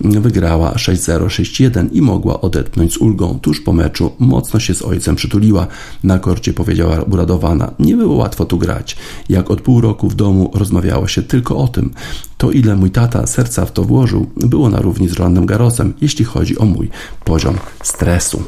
Wygrała 0.00 0.72
6-0, 0.72 1.26
6-1 1.26 1.88
i 1.92 2.02
mogła 2.02 2.40
odetchnąć 2.40 2.92
z 2.92 2.96
ulgą. 2.96 3.38
Tuż 3.42 3.60
po 3.60 3.72
meczu 3.72 4.12
mocno 4.18 4.60
się 4.60 4.74
z 4.74 4.82
ojcem 4.82 5.16
przytuliła. 5.16 5.66
Na 6.04 6.18
korcie 6.18 6.52
powiedziała 6.52 7.02
uradowana: 7.02 7.70
Nie 7.78 7.93
było 7.96 8.16
łatwo 8.16 8.44
tu 8.44 8.58
grać. 8.58 8.96
Jak 9.28 9.50
od 9.50 9.60
pół 9.60 9.80
roku 9.80 10.08
w 10.08 10.14
domu 10.14 10.50
rozmawiało 10.54 11.08
się 11.08 11.22
tylko 11.22 11.56
o 11.56 11.68
tym. 11.68 11.90
To 12.38 12.50
ile 12.50 12.76
mój 12.76 12.90
tata 12.90 13.26
serca 13.26 13.66
w 13.66 13.72
to 13.72 13.84
włożył, 13.84 14.26
było 14.36 14.70
na 14.70 14.80
równi 14.80 15.08
z 15.08 15.12
Rolandem 15.12 15.46
Garosem, 15.46 15.94
jeśli 16.00 16.24
chodzi 16.24 16.58
o 16.58 16.64
mój 16.64 16.90
poziom 17.24 17.56
stresu. 17.82 18.42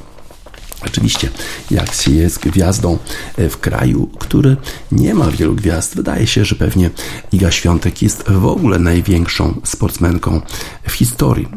Oczywiście, 0.85 1.31
jak 1.71 1.93
się 1.93 2.11
jest 2.11 2.39
gwiazdą 2.39 2.99
e, 3.37 3.49
w 3.49 3.59
kraju, 3.59 4.11
który 4.19 4.57
nie 4.93 5.15
ma 5.15 5.31
wielu 5.31 5.55
gwiazd, 5.55 5.97
wydaje 5.97 6.27
się, 6.27 6.45
że 6.45 6.55
pewnie 6.55 6.91
Iga 7.33 7.51
Świątek 7.51 8.03
jest 8.03 8.25
w 8.29 8.47
ogóle 8.47 8.79
największą 8.79 9.61
sportsmenką 9.65 10.41
w 10.89 10.93
historii, 10.93 11.49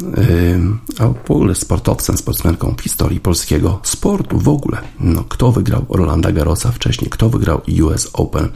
e, 1.00 1.04
a 1.04 1.08
w 1.08 1.32
ogóle 1.32 1.56
sportowcem, 1.56 2.18
sportsmenką 2.18 2.76
w 2.78 2.82
historii 2.82 3.20
polskiego 3.20 3.80
sportu 3.84 4.40
w 4.40 4.50
ogóle. 4.50 4.78
No, 5.00 5.24
kto 5.24 5.52
wygrał 5.52 5.86
Rolanda 5.90 6.32
Garrosa 6.32 6.72
wcześniej, 6.72 7.10
kto 7.10 7.30
wygrał 7.30 7.62
US 7.84 8.10
Open 8.14 8.50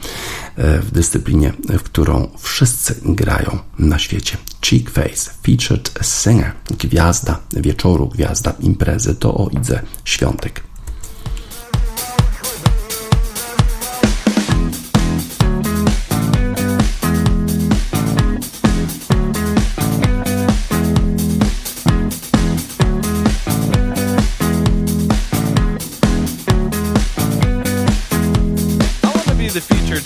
e, 0.56 0.80
w 0.80 0.90
dyscyplinie, 0.90 1.52
w 1.68 1.82
którą 1.82 2.28
wszyscy 2.38 2.94
grają 3.04 3.58
na 3.78 3.98
świecie. 3.98 4.36
Cheek 4.60 4.90
Face, 4.90 5.30
Featured 5.42 5.92
Singer, 6.02 6.52
gwiazda 6.78 7.40
wieczoru, 7.52 8.08
gwiazda 8.08 8.54
imprezy, 8.60 9.14
to 9.14 9.34
o 9.34 9.48
Idze 9.48 9.82
Świątek. 10.04 10.53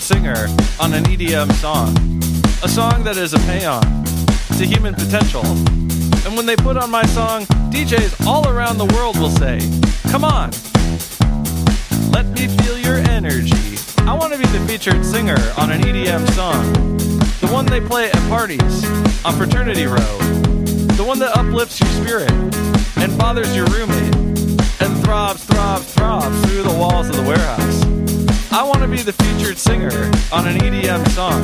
Singer 0.09 0.47
on 0.79 0.91
an 0.95 1.03
EDM 1.03 1.51
song. 1.61 1.95
A 2.63 2.67
song 2.67 3.03
that 3.03 3.15
is 3.15 3.35
a 3.35 3.39
paean 3.45 3.79
to 4.57 4.65
human 4.65 4.95
potential. 4.95 5.45
And 6.25 6.35
when 6.35 6.47
they 6.47 6.55
put 6.55 6.77
on 6.77 6.89
my 6.89 7.05
song, 7.13 7.45
DJs 7.69 8.25
all 8.25 8.49
around 8.49 8.79
the 8.79 8.87
world 8.95 9.19
will 9.19 9.29
say, 9.29 9.59
Come 10.09 10.23
on, 10.23 10.49
let 12.09 12.25
me 12.25 12.47
feel 12.57 12.75
your 12.79 12.97
energy. 12.97 13.77
I 13.99 14.17
want 14.17 14.33
to 14.33 14.39
be 14.39 14.47
the 14.47 14.65
featured 14.67 15.05
singer 15.05 15.37
on 15.59 15.71
an 15.71 15.81
EDM 15.81 16.27
song. 16.31 16.97
The 17.39 17.49
one 17.53 17.67
they 17.67 17.79
play 17.79 18.09
at 18.09 18.29
parties, 18.29 18.83
on 19.23 19.37
Fraternity 19.37 19.85
Row. 19.85 20.17
The 20.97 21.05
one 21.05 21.19
that 21.19 21.37
uplifts 21.37 21.79
your 21.79 21.89
spirit 22.01 22.31
and 22.97 23.15
bothers 23.15 23.55
your 23.55 23.67
roommate 23.67 24.15
and 24.81 25.03
throbs, 25.03 25.43
throbs, 25.45 25.93
throbs 25.93 26.41
through 26.45 26.63
the 26.63 26.73
walls 26.73 27.09
of 27.09 27.15
the 27.15 27.23
warehouse. 27.23 27.98
I 28.51 28.63
want 28.63 28.81
to 28.81 28.87
be 28.87 29.01
the 29.03 29.13
featured 29.13 29.57
singer 29.57 29.91
on 30.31 30.47
an 30.47 30.57
EDM 30.57 31.07
song. 31.09 31.39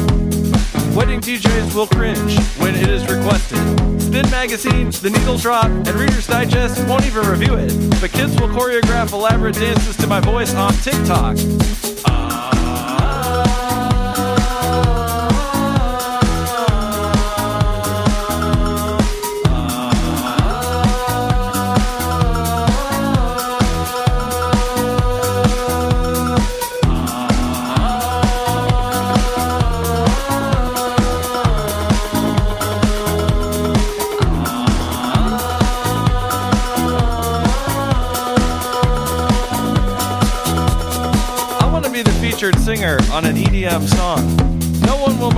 Wedding 0.96 1.22
DJs 1.22 1.76
will 1.76 1.86
cringe 1.88 2.40
when 2.58 2.74
it 2.74 2.90
is 2.90 3.04
requested. 3.10 3.60
Spin 4.02 4.30
Magazine, 4.32 4.90
The 4.90 5.12
Needle 5.12 5.38
Drop, 5.38 5.66
and 5.66 5.90
Reader's 5.90 6.26
Digest 6.26 6.88
won't 6.88 7.06
even 7.06 7.28
review 7.28 7.56
it. 7.56 8.02
But 8.02 8.12
kids 8.12 8.40
will 8.40 8.50
choreograph 8.50 9.14
elaborate 9.14 9.56
dances 9.56 9.96
to 9.98 10.08
my 10.08 10.20
voice 10.20 10.56
on 10.56 10.74
TikTok. 10.74 11.38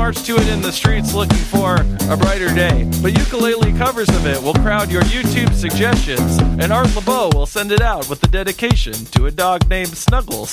March 0.08 0.24
to 0.24 0.38
it 0.38 0.48
in 0.48 0.62
the 0.62 0.72
streets 0.72 1.14
looking 1.14 1.36
for 1.38 1.76
a 2.10 2.16
brighter 2.16 2.48
day, 2.56 2.90
but 3.02 3.12
ukulele 3.20 3.74
covers 3.74 4.08
of 4.08 4.26
it 4.26 4.42
will 4.42 4.54
crowd 4.54 4.90
your 4.90 5.02
YouTube 5.02 5.54
suggestions, 5.54 6.38
and 6.62 6.72
Art 6.72 6.96
LeBeau 6.96 7.30
will 7.34 7.46
send 7.46 7.74
it 7.74 7.82
out 7.82 8.08
with 8.10 8.24
a 8.24 8.28
dedication 8.28 8.94
to 8.94 9.26
a 9.26 9.32
dog 9.32 9.70
named 9.70 9.90
Snuggles. 9.90 10.50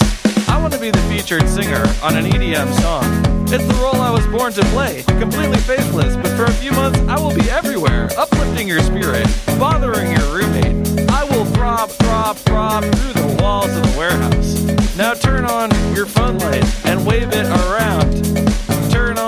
I 0.48 0.60
want 0.60 0.72
to 0.72 0.80
be 0.80 0.90
the 0.90 0.98
featured 1.02 1.48
singer 1.48 1.84
on 2.02 2.16
an 2.16 2.24
EDM 2.24 2.68
song. 2.80 3.04
It's 3.46 3.64
the 3.64 3.74
role 3.74 3.94
I 4.02 4.10
was 4.10 4.26
born 4.26 4.52
to 4.54 4.64
play, 4.74 5.04
completely 5.20 5.58
faithless, 5.58 6.16
but 6.16 6.36
for 6.36 6.46
a 6.46 6.52
few 6.54 6.72
months 6.72 6.98
I 7.02 7.16
will 7.20 7.32
be 7.32 7.48
everywhere, 7.48 8.08
uplifting 8.18 8.66
your 8.66 8.80
spirit, 8.80 9.28
bothering 9.56 10.10
your 10.10 10.34
roommate. 10.34 11.08
I 11.10 11.22
will 11.30 11.44
throb, 11.44 11.90
throb, 11.90 12.36
throb 12.38 12.82
through 12.82 13.22
the 13.22 13.36
walls 13.40 13.70
of 13.70 13.84
the 13.84 13.94
warehouse. 13.96 14.96
Now 14.96 15.14
turn 15.14 15.44
on 15.44 15.70
your 15.94 16.06
phone 16.06 16.38
light 16.38 16.64
and 16.86 17.06
wave 17.06 17.28
it 17.28 17.46
around. 17.46 18.23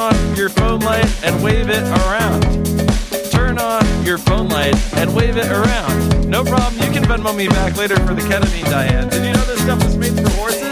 On 0.06 0.36
your 0.36 0.48
phone 0.48 0.78
light 0.80 1.24
and 1.24 1.42
wave 1.42 1.68
it 1.68 1.82
around. 1.82 2.42
Turn 3.32 3.58
on 3.58 4.04
your 4.04 4.18
phone 4.18 4.48
light 4.48 4.76
and 4.94 5.12
wave 5.12 5.36
it 5.36 5.50
around. 5.50 6.30
No 6.30 6.44
problem, 6.44 6.80
you 6.80 6.92
can 6.92 7.02
Venmo 7.02 7.36
me 7.36 7.48
back 7.48 7.76
later 7.76 7.96
for 8.06 8.14
the 8.14 8.22
ketamine, 8.22 8.70
Diane. 8.70 9.08
Did 9.08 9.24
you 9.24 9.32
know 9.32 9.44
this 9.46 9.60
stuff 9.62 9.82
was 9.82 9.96
made 9.96 10.14
for 10.14 10.30
horses? 10.36 10.65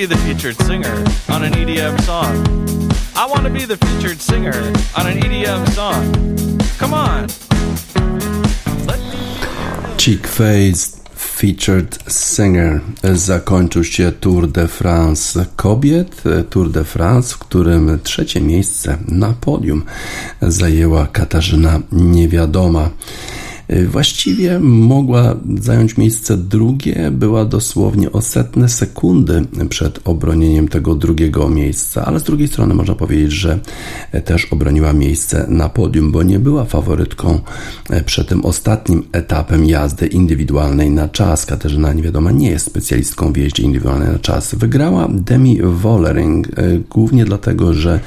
Be 0.00 0.06
the 0.06 0.16
featured 0.18 0.56
singer 0.62 0.96
on 1.28 1.44
an 1.44 1.52
EDM 1.52 2.00
song. 2.02 2.34
I 3.14 3.26
want 3.26 3.44
to 3.44 3.50
be 3.50 3.66
the 3.66 3.76
featured 3.76 4.18
singer 4.18 4.56
on 4.96 5.06
an 5.06 5.18
EDM 5.18 5.68
song. 5.74 6.02
Come 6.78 6.94
on. 6.94 7.28
Chick 9.98 10.26
Face 10.26 11.00
Featured 11.14 11.98
Singer 12.08 12.80
zakończył 13.14 13.84
się 13.84 14.12
Tour 14.12 14.48
de 14.48 14.68
France 14.68 15.46
kobiet, 15.56 16.22
Tour 16.50 16.70
de 16.70 16.84
France, 16.84 17.34
w 17.34 17.38
którym 17.38 17.98
trzecie 18.02 18.40
miejsce 18.40 18.98
na 19.08 19.32
podium 19.32 19.82
zajęła 20.42 21.06
Katarzyna 21.06 21.80
Niewiadoma. 21.92 22.90
Y, 23.72 23.88
właściwie 23.88 24.58
mogła 24.60 25.36
zająć 25.60 25.96
miejsce 25.96 26.36
drugie, 26.36 27.10
była 27.10 27.44
dosłownie 27.44 28.12
o 28.12 28.20
setne 28.20 28.68
sekundy 28.68 29.44
przed 29.68 30.00
obronieniem 30.04 30.68
tego 30.68 30.94
drugiego 30.94 31.48
miejsca, 31.48 32.04
ale 32.04 32.20
z 32.20 32.22
drugiej 32.22 32.48
strony 32.48 32.74
można 32.74 32.94
powiedzieć, 32.94 33.32
że 33.32 33.58
też 34.24 34.44
obroniła 34.44 34.92
miejsce 34.92 35.46
na 35.48 35.68
podium, 35.68 36.12
bo 36.12 36.22
nie 36.22 36.38
była 36.38 36.64
faworytką 36.64 37.40
e, 37.90 38.04
przed 38.04 38.28
tym 38.28 38.44
ostatnim 38.44 39.02
etapem 39.12 39.64
jazdy 39.64 40.06
indywidualnej 40.06 40.90
na 40.90 41.08
czas. 41.08 41.46
Katarzyna 41.46 41.92
niewiadoma 41.92 42.30
nie 42.30 42.50
jest 42.50 42.66
specjalistką 42.66 43.32
w 43.32 43.36
jeździe 43.36 43.62
indywidualnej 43.62 44.08
na 44.08 44.18
czas. 44.18 44.54
Wygrała 44.54 45.08
Demi 45.10 45.58
Wollering 45.62 46.48
e, 46.48 46.52
głównie 46.90 47.24
dlatego, 47.24 47.74
że 47.74 48.00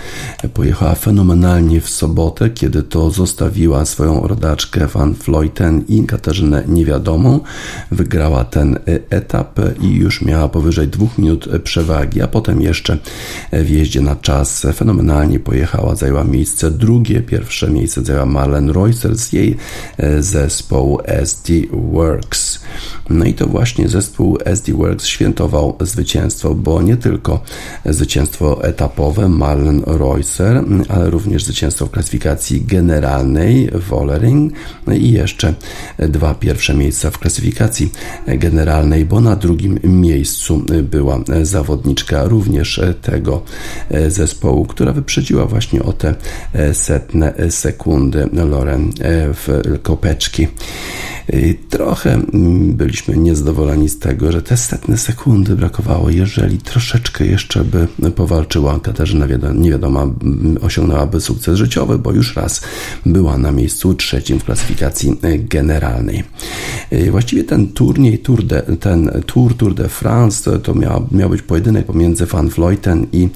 pojechała 0.54 0.96
fenomenalnie 0.96 1.82
w 1.82 1.90
sobotę, 1.90 2.50
kiedy 2.50 2.84
to 2.84 3.12
zostawiła 3.12 3.86
swoją 3.86 4.28
rodaczkę 4.28 4.88
Van 4.88 5.16
Floyd 5.16 5.54
ten 5.54 5.84
i 5.88 6.04
Katarzynę 6.04 6.64
Niewiadomą. 6.68 7.40
Wygrała 7.92 8.44
ten 8.44 8.80
etap 9.10 9.60
i 9.82 9.96
już 9.96 10.22
miała 10.22 10.50
powyżej 10.50 10.88
dwóch 10.88 11.18
minut 11.18 11.50
przewagi, 11.64 12.22
a 12.22 12.28
potem 12.28 12.62
jeszcze 12.62 12.98
w 13.52 13.70
jeździe 13.70 14.02
na 14.02 14.16
czas 14.16 14.68
fenomenalnie 14.74 15.40
pojechała, 15.40 15.93
zajęła 15.96 16.24
miejsce 16.24 16.72
drugie, 16.72 17.22
pierwsze 17.22 17.70
miejsce 17.70 18.04
zajęła 18.04 18.26
Marlene 18.26 18.74
Reusser 18.74 19.18
z 19.18 19.34
jej 19.34 19.58
zespołu 20.20 21.00
SD 21.06 21.54
Works. 21.72 22.60
No 23.10 23.26
i 23.26 23.34
to 23.34 23.48
właśnie 23.48 23.90
zespół 23.90 24.38
SD 24.46 24.74
Works 24.74 25.06
świętował 25.06 25.78
zwycięstwo, 25.82 26.56
bo 26.56 26.82
nie 26.82 26.98
tylko 26.98 27.44
zwycięstwo 27.86 28.64
etapowe 28.64 29.30
Marlen 29.30 29.84
Reusser, 29.88 30.64
ale 30.90 31.10
również 31.10 31.44
zwycięstwo 31.44 31.86
w 31.86 31.92
klasyfikacji 31.92 32.66
generalnej 32.66 33.70
Wollering 33.90 34.54
i 34.94 35.12
jeszcze 35.12 35.34
jeszcze 35.34 35.54
dwa 36.10 36.36
pierwsze 36.36 36.74
miejsca 36.74 37.12
w 37.12 37.18
klasyfikacji 37.18 37.92
generalnej, 38.28 39.06
bo 39.06 39.22
na 39.22 39.36
drugim 39.36 39.80
miejscu 39.84 40.66
była 40.84 41.20
zawodniczka 41.44 42.26
również 42.26 42.82
tego 43.02 43.42
zespołu, 44.08 44.66
która 44.66 44.94
wyprzedziła 44.94 45.46
właśnie 45.46 45.83
o 45.84 45.94
te 45.94 46.16
setne 46.74 47.34
sekundy 47.50 48.30
Loren 48.34 48.92
w 49.34 49.62
Kopeczki. 49.84 50.48
Trochę 51.70 52.22
byliśmy 52.74 53.18
niezadowoleni 53.18 53.90
z 53.90 54.00
tego, 54.00 54.32
że 54.32 54.42
te 54.42 54.58
setne 54.58 54.98
sekundy 54.98 55.56
brakowało. 55.56 56.10
Jeżeli 56.10 56.58
troszeczkę 56.58 57.26
jeszcze 57.26 57.64
by 57.64 57.88
powalczyła, 58.16 58.80
Katarzyna 58.80 59.26
niewiadoma 59.56 60.08
osiągnęłaby 60.62 61.22
sukces 61.22 61.58
życiowy, 61.58 62.00
bo 62.00 62.12
już 62.12 62.36
raz 62.36 62.62
była 63.06 63.38
na 63.38 63.52
miejscu 63.52 63.94
trzecim 63.94 64.40
w 64.40 64.44
klasyfikacji 64.44 65.20
generalnej. 65.38 66.24
Właściwie 67.12 67.44
ten 67.44 67.68
turniej, 67.68 68.20
tour 68.20 68.44
de, 68.44 68.62
ten 68.62 69.12
Tour 69.26 69.58
Tour 69.58 69.76
de 69.76 69.90
France 69.90 70.60
to 70.60 70.76
miał, 70.76 71.08
miał 71.12 71.30
być 71.30 71.42
pojedynek 71.42 71.86
pomiędzy 71.86 72.26
Van 72.26 72.50
Vleuten 72.50 73.06
i 73.12 73.30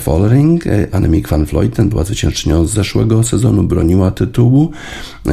Follering. 0.00 0.64
Annemiek 0.92 1.28
Van 1.28 1.44
Vleuten 1.44 1.63
była 1.88 2.04
zwyciężczynią 2.04 2.66
z 2.66 2.70
zeszłego 2.70 3.22
sezonu, 3.22 3.62
broniła 3.62 4.10
tytułu. 4.10 4.70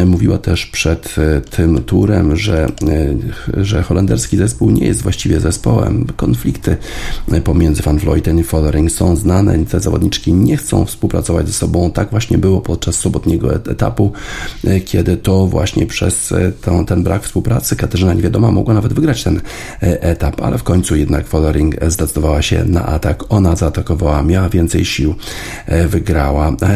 Mówiła 0.05 0.37
też 0.37 0.65
przed 0.65 1.15
tym 1.49 1.71
tym 1.71 1.83
turem, 1.83 2.35
że, 2.35 2.67
e, 3.57 3.63
że 3.63 3.83
holenderski 3.83 4.37
zespół 4.37 4.71
nie 4.71 4.85
jest 4.85 5.01
właściwie 5.01 5.39
zespołem. 5.39 6.05
Konflikty 6.15 6.77
pomiędzy 7.43 7.83
Van 7.83 7.97
Vleuten 7.97 8.39
i 8.39 8.43
Follering 8.43 8.91
są 8.91 9.15
znane. 9.15 9.65
Te 9.65 9.79
zawodniczki 9.79 10.33
nie 10.33 10.57
chcą 10.57 10.85
współpracować 10.85 11.47
ze 11.47 11.53
sobą. 11.53 11.91
Tak 11.91 12.09
właśnie 12.11 12.37
było 12.37 12.61
podczas 12.61 12.95
sobotniego 12.95 13.55
etapu, 13.55 14.11
e, 14.63 14.79
kiedy 14.79 15.17
to 15.17 15.47
właśnie 15.47 15.85
przez 15.85 16.31
e, 16.31 16.51
ten 16.85 17.03
brak 17.03 17.23
współpracy 17.23 17.75
Katarzyna 17.75 18.13
Niewiadoma 18.13 18.51
mogła 18.51 18.73
nawet 18.73 18.93
wygrać 18.93 19.23
ten 19.23 19.41
etap, 19.81 20.41
ale 20.41 20.57
w 20.57 20.63
końcu 20.63 20.95
jednak 20.95 21.27
Follering 21.27 21.75
zdecydowała 21.87 22.41
się 22.41 22.63
na 22.65 22.85
atak. 22.85 23.23
Ona 23.29 23.55
zaatakowała, 23.55 24.23
miała 24.23 24.49
więcej 24.49 24.85
sił, 24.85 25.15
wygrała, 25.87 26.20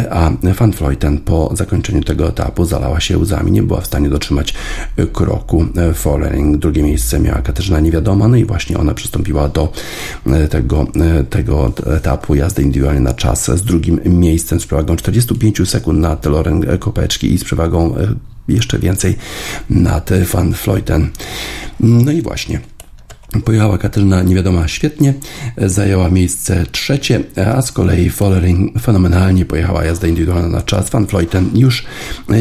a 0.10 0.32
Van 0.60 0.72
Vleuten 0.72 1.18
po 1.18 1.52
zakończeniu 1.54 2.04
tego 2.04 2.28
etapu 2.28 2.66
zalała 2.66 3.00
się 3.00 3.18
łzami, 3.18 3.52
nie 3.52 3.64
była 3.64 3.82
w 3.82 3.88
stanie 3.88 4.10
dotrzymać 4.10 4.54
kroku 5.14 5.66
Follering. 5.94 6.58
Drugie 6.58 6.84
miejsce 6.84 7.20
miała 7.20 7.42
Katarzyna 7.42 7.80
Niewiadoma, 7.80 8.28
no 8.28 8.38
i 8.38 8.46
właśnie 8.46 8.78
ona 8.78 8.94
przystąpiła 8.94 9.50
do 9.50 9.72
e, 10.28 10.48
tego, 10.48 10.88
e, 11.20 11.24
tego 11.24 11.74
etapu 11.86 12.36
jazdy 12.36 12.62
indywidualnej 12.62 13.04
na 13.04 13.14
czas 13.14 13.46
z 13.46 13.62
drugim 13.64 14.00
miejscem 14.06 14.60
z 14.60 14.66
przewagą 14.66 14.96
45 14.96 15.70
sekund 15.70 16.00
nad 16.00 16.26
Loren 16.26 16.78
Kopeczki 16.80 17.34
i 17.34 17.38
z 17.38 17.44
przewagą 17.44 17.98
e, 17.98 18.08
jeszcze 18.48 18.80
więcej 18.80 19.18
nad 19.70 20.10
Van 20.34 20.54
Floyden. 20.54 21.10
No 21.80 22.12
i 22.12 22.22
właśnie. 22.22 22.60
Pojechała 23.46 23.78
Katarzyna 23.78 24.24
niewiadoma 24.24 24.68
świetnie, 24.68 25.14
zajęła 25.58 26.10
miejsce 26.10 26.66
trzecie, 26.72 27.24
a 27.56 27.62
z 27.62 27.72
kolei 27.72 28.10
Follering 28.10 28.82
fenomenalnie 28.82 29.46
pojechała 29.46 29.86
jazda 29.86 30.08
indywidualna 30.08 30.48
na 30.48 30.62
czas. 30.62 30.90
Van 30.90 31.06
Vleuten 31.06 31.50
już 31.54 31.86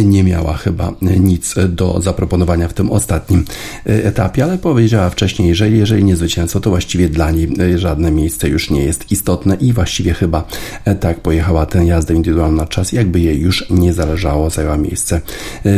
nie 0.05 0.25
miała 0.25 0.57
chyba 0.57 0.93
nic 1.21 1.55
do 1.69 2.01
zaproponowania 2.01 2.69
w 2.69 2.73
tym 2.73 2.91
ostatnim 2.91 3.45
etapie, 3.85 4.45
ale 4.45 4.59
powiedziała 4.59 5.11
wcześniej, 5.11 5.55
że 5.55 5.71
jeżeli 5.71 6.05
nie 6.05 6.17
zwycięstwo, 6.17 6.61
to 6.61 6.71
właściwie 6.71 7.09
dla 7.09 7.31
niej 7.31 7.49
żadne 7.77 8.11
miejsce 8.11 8.49
już 8.49 8.71
nie 8.71 8.85
jest 8.85 9.13
istotne 9.13 9.57
i 9.61 9.73
właściwie 9.73 10.15
chyba 10.15 10.45
tak 11.01 11.21
pojechała 11.21 11.67
tę 11.67 11.85
jazdę 11.85 12.15
indywidualną 12.15 12.57
na 12.57 12.67
czas, 12.67 12.93
jakby 12.93 13.21
jej 13.21 13.41
już 13.41 13.71
nie 13.71 13.93
zależało, 13.93 14.51
zajęła 14.51 14.77
miejsce 14.77 15.21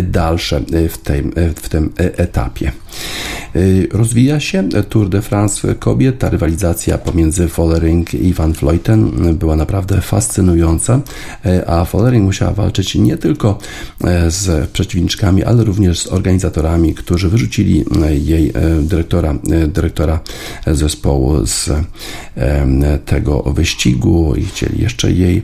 dalsze 0.02 0.60
w 0.90 0.98
tym, 0.98 1.32
w 1.56 1.68
tym 1.68 1.92
etapie. 1.96 2.72
Rozwija 3.92 4.40
się 4.40 4.68
Tour 4.88 5.08
de 5.08 5.22
France 5.22 5.74
kobiet. 5.74 6.18
Ta 6.18 6.30
rywalizacja 6.30 6.98
pomiędzy 6.98 7.48
Follering 7.48 8.14
i 8.14 8.32
Van 8.32 8.52
Vleuten 8.52 9.10
była 9.36 9.56
naprawdę 9.56 10.00
fascynująca, 10.00 11.00
a 11.66 11.84
Follering 11.84 12.24
musiała 12.24 12.52
walczyć 12.52 12.94
nie 12.94 13.16
tylko 13.16 13.58
e, 14.04 14.30
z 14.30 14.70
przeciwniczkami, 14.70 15.44
ale 15.44 15.64
również 15.64 16.00
z 16.00 16.06
organizatorami, 16.06 16.94
którzy 16.94 17.28
wyrzucili 17.28 17.84
jej 18.24 18.48
e, 18.48 18.52
dyrektora, 18.82 19.34
e, 19.50 19.66
dyrektora 19.66 20.20
zespołu 20.66 21.46
z 21.46 21.70
tego 23.04 23.42
wyścigu 23.42 24.34
i 24.34 24.44
chcieli 24.44 24.82
jeszcze 24.82 25.12
jej 25.12 25.42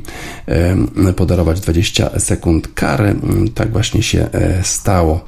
podarować 1.16 1.61
20 1.61 2.20
sekund 2.20 2.68
kary. 2.74 3.14
Tak 3.55 3.72
właśnie 3.72 4.03
się 4.03 4.28
stało. 4.62 5.24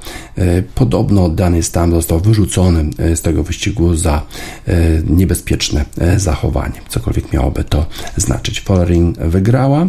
Podobno 0.75 1.29
Danny 1.29 1.63
Stam 1.63 1.91
został 1.91 2.14
wyrzucony 2.19 2.89
z 3.15 3.21
tego 3.21 3.43
wyścigu 3.43 3.95
za 3.95 4.21
E, 4.67 5.01
niebezpieczne 5.07 5.85
e, 5.97 6.19
zachowanie. 6.19 6.81
Cokolwiek 6.89 7.33
miałoby 7.33 7.63
to 7.63 7.85
znaczyć. 8.17 8.61
Follering 8.61 9.17
wygrała 9.17 9.81
e, 9.81 9.87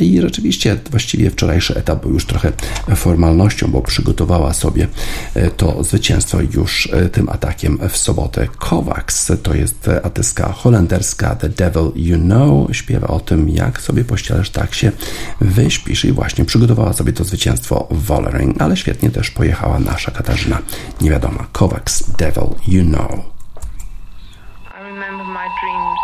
i 0.00 0.20
rzeczywiście 0.20 0.76
właściwie 0.90 1.30
wczorajszy 1.30 1.76
etap 1.76 2.02
był 2.02 2.12
już 2.12 2.26
trochę 2.26 2.52
formalnością, 2.96 3.70
bo 3.70 3.82
przygotowała 3.82 4.52
sobie 4.52 4.86
to 5.56 5.84
zwycięstwo 5.84 6.38
już 6.54 6.88
tym 7.12 7.28
atakiem 7.28 7.78
w 7.88 7.96
sobotę. 7.96 8.48
Kovacs 8.58 9.32
to 9.42 9.54
jest 9.54 9.90
atyska 10.02 10.52
holenderska 10.52 11.34
The 11.34 11.48
Devil 11.48 11.92
You 11.96 12.18
Know. 12.18 12.76
Śpiewa 12.76 13.08
o 13.08 13.20
tym, 13.20 13.48
jak 13.48 13.82
sobie 13.82 14.04
pościelesz, 14.04 14.50
tak 14.50 14.74
się 14.74 14.92
wyśpisz 15.40 16.04
i 16.04 16.12
właśnie 16.12 16.44
przygotowała 16.44 16.92
sobie 16.92 17.12
to 17.12 17.24
zwycięstwo 17.24 17.88
w 17.90 18.04
Vollering, 18.04 18.62
ale 18.62 18.76
świetnie 18.76 19.10
też 19.10 19.30
pojechała 19.30 19.78
nasza 19.78 20.10
Katarzyna, 20.10 20.62
nie 21.00 21.10
wiadoma, 21.10 21.46
Kovacs 21.52 22.16
Devil 22.16 22.54
You 22.66 22.84
Know. 22.84 23.40
my 25.40 25.48
dreams. 25.60 25.99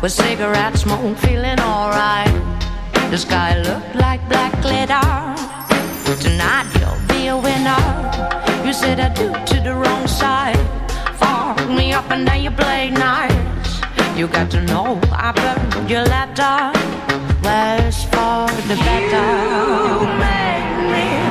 With 0.00 0.12
cigarette 0.12 0.76
smoke, 0.76 1.16
feeling 1.18 1.58
alright. 1.60 2.32
The 3.10 3.18
sky 3.18 3.60
looked 3.62 3.94
like 3.94 4.20
black 4.28 4.52
glitter. 4.62 5.00
Tonight 6.20 6.68
you'll 6.78 7.02
be 7.08 7.26
a 7.28 7.36
winner. 7.36 7.84
You 8.64 8.72
said 8.72 9.00
I 9.00 9.08
do 9.14 9.32
to 9.32 9.60
the 9.60 9.74
wrong 9.74 10.06
side. 10.06 10.58
Fuck 11.16 11.68
me 11.68 11.92
up 11.92 12.10
and 12.10 12.26
then 12.26 12.42
you 12.42 12.50
play 12.50 12.90
nice. 12.90 13.80
You 14.16 14.28
got 14.28 14.50
to 14.52 14.60
know 14.62 15.00
I 15.12 15.32
burned 15.32 15.90
your 15.90 16.04
letter. 16.04 16.72
Where's 17.42 18.04
for 18.04 18.46
the 18.68 18.76
better? 18.86 19.28
You 19.88 20.06
made 20.24 20.78
me 20.92 21.27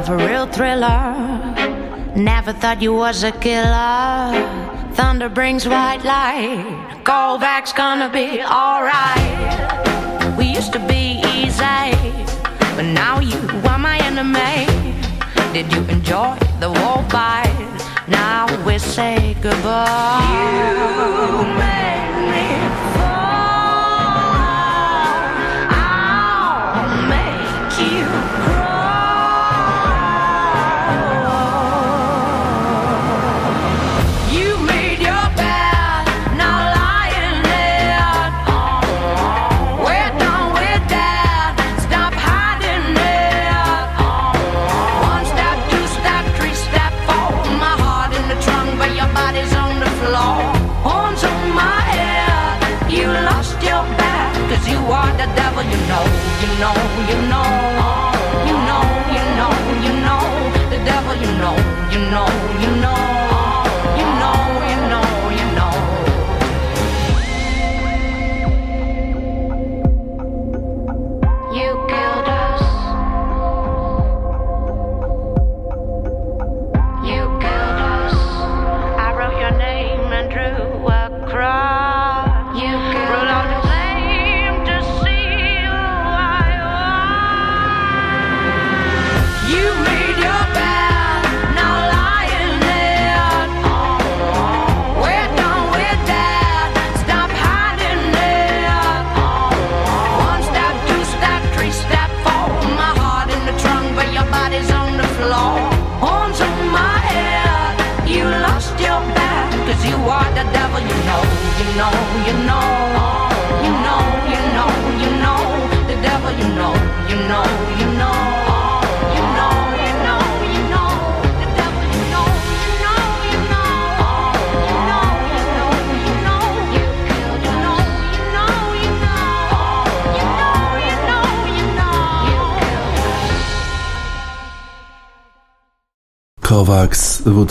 of 0.00 0.08
a 0.08 0.16
real 0.16 0.46
thriller, 0.46 0.98
never 2.16 2.54
thought 2.54 2.80
you 2.80 2.94
was 2.94 3.22
a 3.22 3.32
killer. 3.32 4.32
Thunder 4.94 5.28
brings 5.28 5.68
white 5.68 6.02
light, 6.04 6.64
Kovacs 7.04 7.74
gonna 7.76 8.08
be 8.08 8.40
alright. 8.40 10.38
We 10.38 10.46
used 10.46 10.72
to 10.72 10.78
be 10.94 11.20
easy, 11.36 11.90
but 12.76 12.86
now 13.02 13.20
you 13.20 13.40
are 13.68 13.78
my 13.78 13.98
enemy. 14.10 14.64
Did 15.52 15.70
you 15.74 15.82
enjoy 15.96 16.36
the 16.60 16.70
war 16.70 17.04
fight? 17.10 17.52
Now 18.08 18.46
we 18.64 18.78
say 18.78 19.36
goodbye. 19.42 20.24
You 20.64 21.99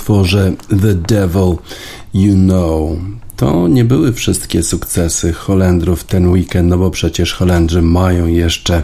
utworze 0.09 0.51
The 0.69 0.95
Devil 0.95 1.57
You 2.13 2.33
Know. 2.33 2.97
To 3.35 3.67
nie 3.67 3.85
były 3.85 4.13
wszystkie 4.13 4.63
sukcesy 4.63 5.33
Holendrów 5.33 6.03
ten 6.03 6.31
weekend, 6.31 6.69
no 6.69 6.77
bo 6.77 6.91
przecież 6.91 7.33
Holendrzy 7.33 7.81
mają 7.81 8.27
jeszcze 8.27 8.83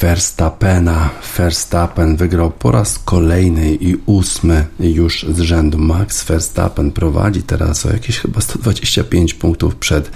Verstappena. 0.00 1.10
Verstappen 1.36 2.16
wygrał 2.16 2.50
po 2.50 2.70
raz 2.70 2.98
kolejny 2.98 3.74
i 3.74 3.96
ósmy 4.06 4.64
już 4.80 5.26
z 5.34 5.40
rzędu. 5.40 5.78
Max 5.78 6.24
Verstappen 6.24 6.90
prowadzi 6.90 7.42
teraz 7.42 7.86
o 7.86 7.92
jakieś 7.92 8.18
chyba 8.18 8.40
125 8.40 9.34
punktów 9.34 9.76
przed 9.76 10.10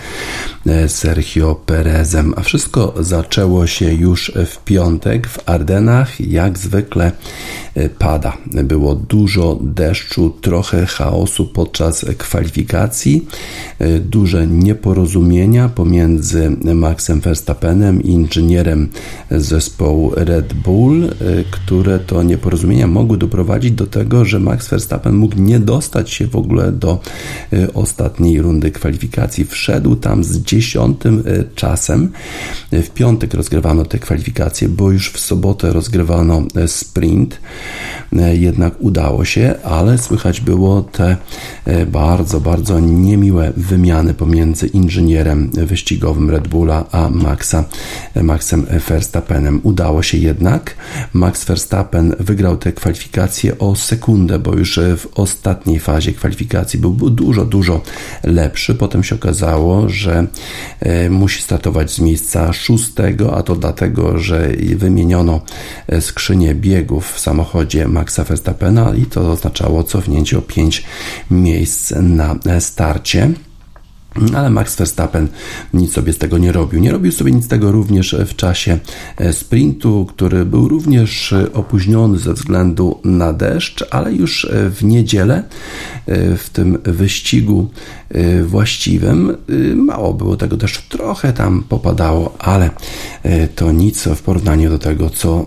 e, 0.66 0.88
Sergio 0.88 1.54
Perezem. 1.54 2.34
A 2.36 2.40
wszystko 2.40 2.94
zaczęło 3.00 3.66
się 3.66 3.94
już 3.94 4.32
w 4.46 4.64
piątek 4.64 5.26
w 5.26 5.48
Ardenach. 5.48 6.20
Jak 6.20 6.58
zwykle 6.58 7.12
e, 7.74 7.88
pada. 7.88 8.36
Było 8.46 8.94
dużo 8.94 9.58
deszczu, 9.62 10.30
trochę 10.40 10.86
chaosu 10.86 11.46
podczas 11.46 12.04
kwalifikacji, 12.18 13.26
duże 14.00 14.46
nieporozumienia 14.46 15.68
pomiędzy 15.68 16.50
Maxem 16.74 17.20
Verstappenem 17.20 18.02
i 18.02 18.10
inżynierem 18.10 18.88
zespołu 19.30 20.12
Red 20.16 20.54
Bull, 20.54 21.04
y, 21.04 21.44
które 21.50 21.98
to 21.98 22.22
nieporozumienia 22.22 22.86
mogły 22.86 23.18
doprowadzić 23.18 23.72
do 23.72 23.86
tego, 23.86 24.24
że 24.24 24.40
Max 24.40 24.68
Verstappen 24.68 25.14
mógł 25.14 25.36
nie 25.36 25.58
dostać 25.58 26.10
się 26.10 26.26
w 26.26 26.36
ogóle 26.36 26.72
do 26.72 27.00
y, 27.52 27.72
ostatniej 27.72 28.42
rundy 28.42 28.70
kwalifikacji. 28.70 29.44
Wszedł 29.44 29.96
tam 29.96 30.24
z 30.24 30.38
dziesiątym 30.38 31.18
y, 31.18 31.44
czasem. 31.54 32.12
W 32.72 32.90
piątek 32.90 33.34
rozgrywano 33.34 33.84
te 33.84 33.98
kwalifikacje, 33.98 34.68
bo 34.68 34.90
już 34.90 35.10
w 35.10 35.20
sobotę 35.20 35.72
rozgrywano 35.72 36.42
sprint. 36.66 37.40
Jednak 38.32 38.74
udało 38.78 39.24
się, 39.24 39.54
ale 39.64 39.98
słychać 39.98 40.40
było 40.40 40.82
te 40.82 41.16
bardzo, 41.86 42.40
bardzo 42.40 42.80
niemiłe 42.80 43.52
wymiany 43.56 44.14
pomiędzy 44.14 44.66
inżynierem 44.66 45.50
wyścigowym 45.50 46.30
Red 46.30 46.48
Bulla 46.48 46.84
a 46.92 47.10
Maxa, 47.10 47.64
Maxem 48.22 48.66
Verstappenem. 48.88 49.19
Verstappenem. 49.20 49.60
Udało 49.62 50.02
się 50.02 50.18
jednak. 50.18 50.74
Max 51.12 51.44
Verstappen 51.44 52.14
wygrał 52.20 52.56
te 52.56 52.72
kwalifikacje 52.72 53.58
o 53.58 53.76
sekundę, 53.76 54.38
bo 54.38 54.54
już 54.54 54.80
w 54.96 55.06
ostatniej 55.14 55.80
fazie 55.80 56.12
kwalifikacji 56.12 56.78
był, 56.78 57.10
dużo, 57.10 57.44
dużo 57.44 57.80
lepszy. 58.24 58.74
Potem 58.74 59.04
się 59.04 59.14
okazało, 59.14 59.88
że 59.88 60.26
e, 60.80 61.10
musi 61.10 61.42
startować 61.42 61.92
z 61.92 62.00
miejsca 62.00 62.52
szóstego, 62.52 63.36
a 63.36 63.42
to 63.42 63.56
dlatego, 63.56 64.18
że 64.18 64.48
wymieniono 64.76 65.40
e, 65.86 66.00
skrzynię 66.00 66.54
biegów 66.54 67.12
w 67.12 67.20
samochodzie 67.20 67.88
Maxa 67.88 68.24
Verstappena 68.24 68.94
i 68.94 69.06
to 69.06 69.32
oznaczało 69.32 69.84
cofnięcie 69.84 70.38
o 70.38 70.42
5 70.42 70.84
miejsc 71.30 71.92
na 72.00 72.36
e, 72.46 72.60
starcie. 72.60 73.30
Ale 74.34 74.50
Max 74.50 74.76
Verstappen 74.76 75.28
nic 75.74 75.92
sobie 75.92 76.12
z 76.12 76.18
tego 76.18 76.38
nie 76.38 76.52
robił. 76.52 76.80
Nie 76.80 76.92
robił 76.92 77.12
sobie 77.12 77.32
nic 77.32 77.44
z 77.44 77.48
tego 77.48 77.72
również 77.72 78.16
w 78.26 78.36
czasie 78.36 78.78
e, 79.16 79.32
sprintu, 79.32 80.06
który 80.08 80.44
był 80.44 80.68
również 80.68 81.32
e, 81.32 81.52
opóźniony 81.52 82.18
ze 82.18 82.34
względu 82.34 83.00
na 83.04 83.32
deszcz, 83.32 83.84
ale 83.90 84.12
już 84.12 84.44
e, 84.44 84.70
w 84.70 84.84
niedzielę 84.84 85.42
w 86.36 86.50
tym 86.52 86.78
wyścigu 86.84 87.70
właściwym 88.42 89.36
mało 89.76 90.14
było 90.14 90.36
tego 90.36 90.56
deszczu. 90.56 90.82
Trochę 90.88 91.32
tam 91.32 91.64
popadało, 91.68 92.34
ale 92.38 92.70
to 93.54 93.72
nic 93.72 94.04
w 94.04 94.22
porównaniu 94.22 94.70
do 94.70 94.78
tego, 94.78 95.10
co 95.10 95.46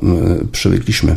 przywykliśmy 0.52 1.16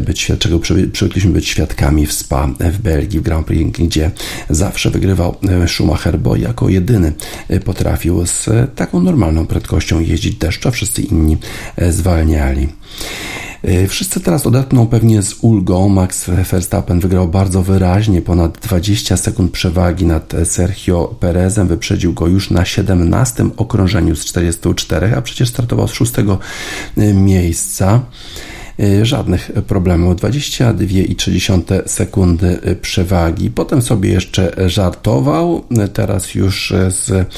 być, 0.00 0.32
czego 0.38 0.58
przywykliśmy 0.92 1.30
być 1.30 1.48
świadkami 1.48 2.06
w 2.06 2.12
Spa 2.12 2.48
w 2.60 2.78
Belgii, 2.78 3.20
w 3.20 3.22
Grand 3.22 3.46
Prix, 3.46 3.78
gdzie 3.78 4.10
zawsze 4.50 4.90
wygrywał 4.90 5.36
Schumacher, 5.66 6.18
bo 6.18 6.36
jako 6.36 6.68
jedyny 6.78 7.12
e, 7.48 7.60
potrafił 7.60 8.26
z 8.26 8.48
taką 8.74 9.02
normalną 9.02 9.46
prędkością 9.46 10.00
jeździć 10.00 10.36
deszcz, 10.36 10.68
wszyscy 10.72 11.02
inni 11.02 11.36
e, 11.76 11.92
zwalniali. 11.92 12.68
E, 13.62 13.86
wszyscy 13.86 14.20
teraz 14.20 14.46
odetchną 14.46 14.86
pewnie 14.86 15.22
z 15.22 15.34
ulgą. 15.40 15.88
Max 15.88 16.30
Verstappen 16.50 17.00
wygrał 17.00 17.28
bardzo 17.28 17.62
wyraźnie, 17.62 18.22
ponad 18.22 18.58
20 18.58 19.16
sekund 19.16 19.52
przewagi 19.52 20.06
nad 20.06 20.32
Sergio 20.44 21.16
Perezem. 21.20 21.68
Wyprzedził 21.68 22.14
go 22.14 22.26
już 22.26 22.50
na 22.50 22.64
17 22.64 23.48
okrążeniu 23.56 24.16
z 24.16 24.24
44, 24.24 25.12
a 25.16 25.22
przecież 25.22 25.48
startował 25.48 25.88
z 25.88 25.92
6 25.92 26.12
miejsca. 27.14 28.00
Y, 28.80 29.06
żadnych 29.06 29.50
problemów. 29.66 30.16
22,3 30.16 31.82
sekundy 31.86 32.58
przewagi. 32.82 33.50
Potem 33.50 33.82
sobie 33.82 34.10
jeszcze 34.10 34.52
żartował. 34.66 35.64
Teraz 35.92 36.34
już 36.34 36.74
z 36.88 37.28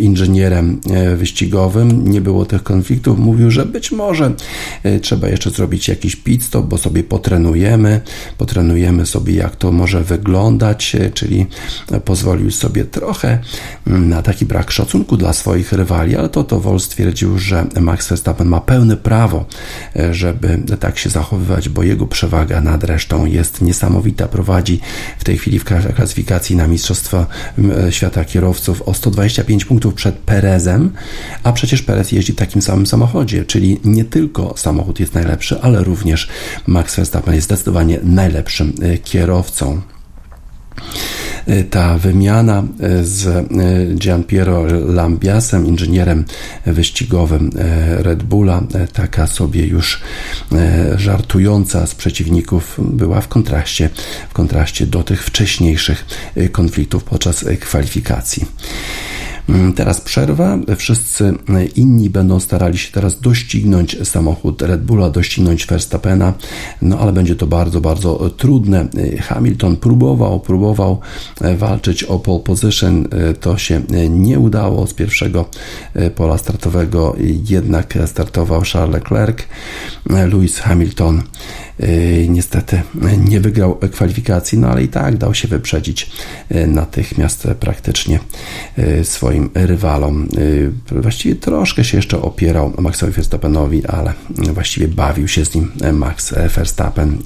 inżynierem 0.00 0.80
wyścigowym 1.16 2.08
nie 2.08 2.20
było 2.20 2.44
tych 2.44 2.62
konfliktów. 2.62 3.18
Mówił, 3.18 3.50
że 3.50 3.66
być 3.66 3.92
może 3.92 4.32
y, 4.86 5.00
trzeba 5.00 5.28
jeszcze 5.28 5.50
zrobić 5.50 5.88
jakiś 5.88 6.16
pit 6.16 6.42
stop, 6.42 6.66
bo 6.66 6.78
sobie 6.78 7.04
potrenujemy. 7.04 8.00
Potrenujemy 8.38 9.06
sobie, 9.06 9.34
jak 9.34 9.56
to 9.56 9.72
może 9.72 10.02
wyglądać, 10.02 10.96
czyli 11.14 11.46
pozwolił 12.04 12.50
sobie 12.50 12.84
trochę 12.84 13.38
na 13.86 14.22
taki 14.22 14.46
brak 14.46 14.70
szacunku 14.70 15.16
dla 15.16 15.32
swoich 15.32 15.72
rywali, 15.72 16.16
ale 16.16 16.28
to 16.28 16.44
to 16.44 16.60
Wolf 16.60 16.82
stwierdził, 16.82 17.38
że 17.38 17.66
Max 17.80 18.08
Verstappen 18.08 18.48
ma 18.48 18.60
pełne 18.60 18.96
prawo, 18.96 19.44
y, 19.96 20.14
tak 20.76 20.98
się 20.98 21.10
zachowywać, 21.10 21.68
bo 21.68 21.82
jego 21.82 22.06
przewaga 22.06 22.60
nad 22.60 22.84
resztą 22.84 23.26
jest 23.26 23.62
niesamowita. 23.62 24.28
Prowadzi 24.28 24.80
w 25.18 25.24
tej 25.24 25.38
chwili 25.38 25.58
w 25.58 25.64
klasyfikacji 25.94 26.56
na 26.56 26.66
Mistrzostwa 26.66 27.26
Świata 27.90 28.24
Kierowców 28.24 28.82
o 28.82 28.94
125 28.94 29.64
punktów 29.64 29.94
przed 29.94 30.16
Perezem, 30.16 30.92
a 31.42 31.52
przecież 31.52 31.82
Perez 31.82 32.12
jeździ 32.12 32.32
w 32.32 32.36
takim 32.36 32.62
samym 32.62 32.86
samochodzie, 32.86 33.44
czyli 33.44 33.80
nie 33.84 34.04
tylko 34.04 34.54
samochód 34.56 35.00
jest 35.00 35.14
najlepszy, 35.14 35.60
ale 35.62 35.84
również 35.84 36.28
Max 36.66 36.96
Verstappen 36.96 37.34
jest 37.34 37.44
zdecydowanie 37.44 37.98
najlepszym 38.02 38.72
e, 38.82 38.98
kierowcą. 38.98 39.80
E, 41.46 41.64
ta 41.64 41.98
wymiana 41.98 42.64
e, 42.80 43.04
z 43.04 43.26
e, 43.26 43.44
Gianpiero 43.94 44.66
Lambiasem, 44.92 45.66
inżynierem 45.66 46.24
wyścigowym 46.66 47.50
Red 47.98 48.22
Bulla, 48.22 48.62
taka 48.92 49.26
sobie 49.26 49.66
już 49.66 50.00
żartująca 50.96 51.86
z 51.86 51.94
przeciwników, 51.94 52.78
była 52.78 53.20
w 53.20 53.28
kontraście, 53.28 53.90
w 54.28 54.32
kontraście 54.32 54.86
do 54.86 55.02
tych 55.02 55.24
wcześniejszych 55.24 56.06
konfliktów 56.52 57.04
podczas 57.04 57.44
kwalifikacji. 57.60 58.46
Mm, 59.48 59.72
teraz 59.72 60.00
przerwa. 60.00 60.58
Wszyscy 60.76 61.34
inni 61.76 62.10
będą 62.10 62.40
starali 62.40 62.78
się 62.78 62.92
teraz 62.92 63.20
doścignąć 63.20 64.08
samochód 64.08 64.62
Red 64.62 64.84
Bulla, 64.84 65.10
doścignąć 65.10 65.66
Verstappena, 65.66 66.34
no 66.82 66.98
ale 66.98 67.12
będzie 67.12 67.36
to 67.36 67.46
bardzo, 67.46 67.80
bardzo 67.80 68.30
trudne. 68.30 68.88
Hamilton 69.20 69.76
próbował, 69.76 70.40
próbował 70.40 71.00
e, 71.40 71.56
walczyć 71.56 72.04
o 72.04 72.18
pole 72.18 72.40
position, 72.40 73.08
e, 73.10 73.34
to 73.34 73.58
się 73.58 73.82
nie 74.10 74.38
udało 74.38 74.86
z 74.86 74.94
pierwszego 74.94 75.44
pola 76.14 76.38
startowego, 76.38 77.16
jednak 77.48 77.94
startował 78.06 78.62
Charles 78.72 78.94
Leclerc. 78.94 79.38
Lewis 80.10 80.58
Hamilton 80.58 81.22
niestety 82.28 82.82
nie 83.28 83.40
wygrał 83.40 83.78
kwalifikacji, 83.92 84.58
no 84.58 84.68
ale 84.68 84.82
i 84.82 84.88
tak 84.88 85.16
dał 85.16 85.34
się 85.34 85.48
wyprzedzić 85.48 86.10
e, 86.48 86.66
natychmiast 86.66 87.48
praktycznie 87.60 88.18
e, 88.76 89.04
swoim 89.04 89.50
rywalom. 89.54 90.28
Właściwie 90.90 91.34
troszkę 91.34 91.84
się 91.84 91.96
jeszcze 91.96 92.22
opierał 92.22 92.72
Maxowi 92.78 93.12
Verstappenowi, 93.12 93.86
ale 93.86 94.12
właściwie 94.52 94.88
bawił 94.88 95.28
się 95.28 95.44
z 95.44 95.54
nim 95.54 95.72
Max 95.92 96.34
Verstappen. 96.54 97.18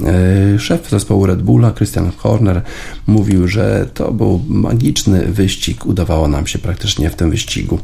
Szef 0.59 0.91
zespołu 0.91 1.27
Red 1.27 1.43
Bulla, 1.43 1.73
Christian 1.73 2.11
Horner, 2.17 2.63
mówił, 3.07 3.49
że 3.49 3.89
to 3.95 4.13
był 4.13 4.41
magiczny 4.49 5.27
wyścig. 5.27 5.87
Udawało 5.87 6.29
nam 6.29 6.47
się 6.47 6.59
praktycznie 6.59 7.11
w 7.11 7.15
tym 7.15 7.31
wyścigu 7.31 7.79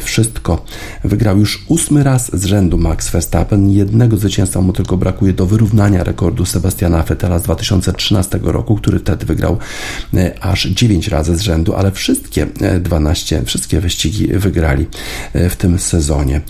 wszystko. 0.00 0.64
Wygrał 1.04 1.38
już 1.38 1.64
ósmy 1.68 2.02
raz 2.02 2.36
z 2.40 2.44
rzędu 2.44 2.78
Max 2.78 3.10
Verstappen. 3.10 3.70
Jednego 3.70 4.16
zwycięstwa 4.16 4.60
mu 4.60 4.72
tylko 4.72 4.96
brakuje 4.96 5.32
do 5.32 5.46
wyrównania 5.46 5.95
rekordu 6.04 6.44
Sebastiana 6.44 7.02
Vettela 7.02 7.38
z 7.38 7.42
2013 7.42 8.38
roku, 8.42 8.76
który 8.76 8.98
wtedy 8.98 9.26
wygrał 9.26 9.58
e, 10.14 10.34
aż 10.40 10.66
9 10.66 11.08
razy 11.08 11.36
z 11.36 11.40
rzędu, 11.40 11.74
ale 11.74 11.92
wszystkie 11.92 12.46
12, 12.80 13.38
e, 13.38 13.44
wszystkie 13.44 13.80
wyścigi 13.80 14.26
wygrali 14.26 14.86
e, 15.32 15.50
w 15.50 15.56
tym 15.56 15.78
sezonie 15.78 16.40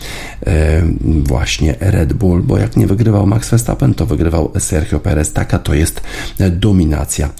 właśnie 1.24 1.74
Red 1.80 2.12
Bull, 2.12 2.42
bo 2.42 2.58
jak 2.58 2.76
nie 2.76 2.86
wygrywał 2.86 3.26
Max 3.26 3.50
Verstappen, 3.50 3.94
to 3.94 4.06
wygrywał 4.06 4.52
Sergio 4.58 5.00
Perez. 5.00 5.32
Taka 5.32 5.58
to 5.58 5.74
jest 5.74 6.00
dominacja, 6.50 7.30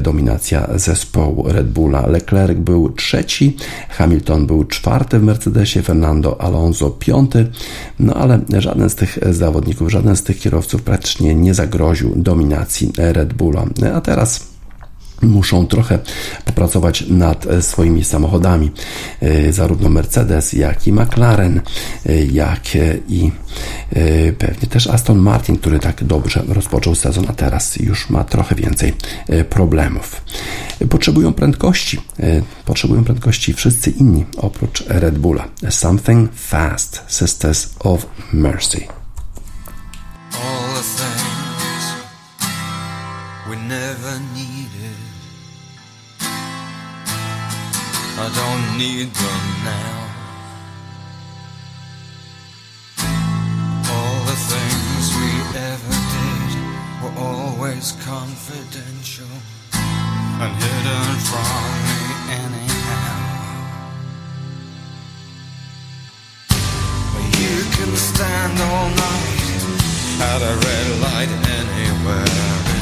dominacja 0.00 0.68
zespołu 0.74 1.48
Red 1.48 1.70
Bulla. 1.70 2.06
Leclerc 2.06 2.58
był 2.58 2.92
trzeci, 2.92 3.56
Hamilton 3.88 4.46
był 4.46 4.64
czwarty 4.64 5.18
w 5.18 5.22
Mercedesie, 5.22 5.82
Fernando 5.82 6.40
Alonso 6.40 6.90
piąty, 6.90 7.46
no 7.98 8.14
ale 8.14 8.40
żaden 8.58 8.90
z 8.90 8.94
tych 8.94 9.18
zawodników, 9.30 9.90
żaden 9.90 10.16
z 10.16 10.22
tych 10.22 10.38
kierowców 10.38 10.82
praktycznie 10.82 11.34
nie 11.34 11.45
nie 11.46 11.54
zagroził 11.54 12.12
dominacji 12.16 12.92
Red 12.96 13.34
Bulla. 13.34 13.64
A 13.94 14.00
teraz 14.00 14.46
muszą 15.22 15.66
trochę 15.66 15.98
popracować 16.44 17.04
nad 17.08 17.46
swoimi 17.60 18.04
samochodami. 18.04 18.70
Zarówno 19.50 19.88
Mercedes, 19.88 20.52
jak 20.52 20.86
i 20.86 20.92
McLaren, 20.92 21.60
jak 22.32 22.60
i 23.08 23.32
pewnie 24.38 24.68
też 24.68 24.86
Aston 24.86 25.18
Martin, 25.18 25.56
który 25.58 25.78
tak 25.78 26.04
dobrze 26.04 26.42
rozpoczął 26.48 26.94
sezon, 26.94 27.24
a 27.28 27.32
teraz 27.32 27.76
już 27.76 28.10
ma 28.10 28.24
trochę 28.24 28.54
więcej 28.54 28.94
problemów. 29.50 30.22
Potrzebują 30.90 31.32
prędkości. 31.32 32.00
Potrzebują 32.64 33.04
prędkości 33.04 33.54
wszyscy 33.54 33.90
inni 33.90 34.24
oprócz 34.36 34.84
Red 34.88 35.18
Bulla. 35.18 35.48
Something 35.70 36.30
fast, 36.34 37.02
Sisters 37.08 37.68
of 37.78 38.06
Mercy. 38.32 38.80
Never 43.68 44.20
needed. 44.32 44.96
I 48.18 48.28
don't 48.40 48.78
need 48.78 49.08
them 49.10 49.44
now. 49.64 49.98
All 53.90 54.18
the 54.30 54.38
things 54.52 55.04
we 55.18 55.32
ever 55.58 55.96
did 56.14 56.50
were 57.02 57.16
always 57.18 57.92
confidential 58.04 59.34
and 59.74 60.52
hidden 60.62 61.08
from 61.28 61.66
me 61.86 62.00
anyhow. 62.44 63.26
You 67.42 67.56
can 67.74 67.90
stand 67.96 68.60
all 68.60 68.88
night 68.90 69.62
at 70.30 70.40
a 70.42 70.54
red 70.66 70.88
light 71.02 71.32
anywhere 71.58 72.75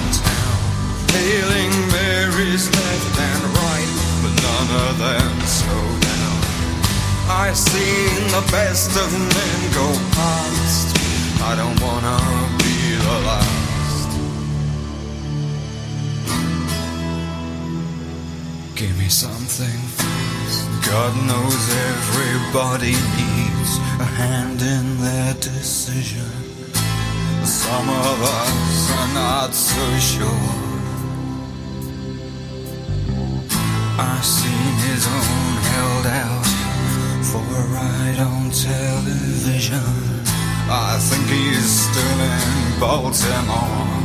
hailing 1.14 1.72
Mary's 1.94 2.66
left 2.78 3.14
and 3.30 3.42
right 3.60 3.90
but 4.22 4.34
none 4.48 4.70
of 4.86 4.94
them 4.98 5.32
slow 5.46 5.86
down. 6.10 6.38
I've 7.28 7.56
seen 7.56 8.20
the 8.36 8.44
best 8.50 8.90
of 8.96 9.10
men 9.36 9.58
go 9.80 9.88
past. 10.18 10.88
I 11.50 11.52
don't 11.60 11.78
wanna 11.86 12.18
be 12.62 12.76
the 13.06 13.16
last. 13.28 14.10
Give 18.74 18.96
me 18.98 19.08
something. 19.08 19.80
God 20.90 21.12
knows 21.28 21.62
everybody 21.90 22.94
needs 23.20 23.72
a 24.00 24.08
hand 24.20 24.60
in 24.60 25.00
their 25.00 25.34
decision. 25.34 26.30
Some 27.44 27.88
of 27.88 28.16
us 28.22 28.90
are 28.98 29.14
not 29.14 29.54
so 29.54 29.84
sure. 29.98 30.63
I've 34.16 34.24
seen 34.24 34.74
his 34.88 35.06
own 35.06 35.54
held 35.74 36.06
out 36.06 36.46
for 37.30 37.42
a 37.42 37.64
ride 37.74 38.20
on 38.20 38.50
television. 38.50 39.82
I 40.70 40.96
think 41.08 41.26
he's 41.34 41.70
still 41.84 42.20
in 42.22 42.80
Baltimore. 42.80 44.04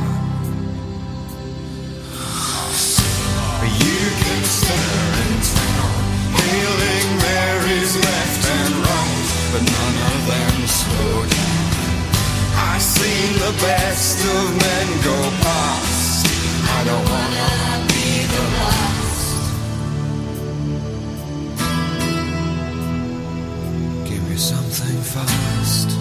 You 3.86 4.02
can 4.24 4.44
stare 4.58 5.14
in 5.24 5.34
town, 5.54 6.02
hailing 6.42 7.10
Mary's 7.30 7.94
left 8.08 8.44
and 8.58 8.74
right, 8.90 9.28
but 9.54 9.64
none 9.78 9.98
of 10.10 10.20
them 10.32 10.56
slow 10.80 11.18
down. 11.38 11.60
I've 12.68 12.82
seen 12.82 13.30
the 13.46 13.54
best 13.62 14.18
of 14.26 14.46
men 14.66 14.88
go 15.10 15.18
past. 15.46 16.26
I 16.78 16.80
don't 16.90 17.08
wanna 17.14 17.88
be 17.94 17.99
fast. 25.10 26.00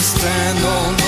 stand 0.00 0.64
on 0.64 1.07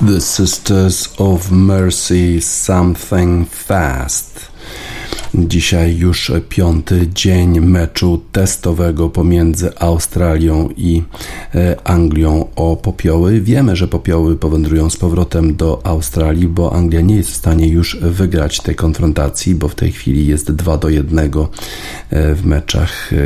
Sisters 0.00 1.14
of 1.20 1.52
Mercy 1.52 2.40
Something 2.40 3.44
Fast. 3.44 4.49
Dzisiaj 5.34 5.96
już 5.96 6.32
piąty 6.48 7.08
dzień 7.14 7.60
meczu 7.60 8.22
testowego 8.32 9.10
pomiędzy 9.10 9.78
Australią 9.78 10.68
i 10.76 11.02
e, 11.54 11.76
Anglią 11.84 12.48
o 12.56 12.76
popioły. 12.76 13.40
Wiemy, 13.40 13.76
że 13.76 13.88
popioły 13.88 14.36
powędrują 14.36 14.90
z 14.90 14.96
powrotem 14.96 15.56
do 15.56 15.80
Australii, 15.84 16.48
bo 16.48 16.72
Anglia 16.72 17.00
nie 17.00 17.16
jest 17.16 17.30
w 17.30 17.36
stanie 17.36 17.68
już 17.68 17.96
wygrać 17.96 18.60
tej 18.60 18.74
konfrontacji, 18.74 19.54
bo 19.54 19.68
w 19.68 19.74
tej 19.74 19.92
chwili 19.92 20.26
jest 20.26 20.52
2 20.52 20.78
do 20.78 20.88
1 20.88 21.18
e, 21.18 21.28
w 22.34 22.46
meczach 22.46 23.12
e, 23.12 23.16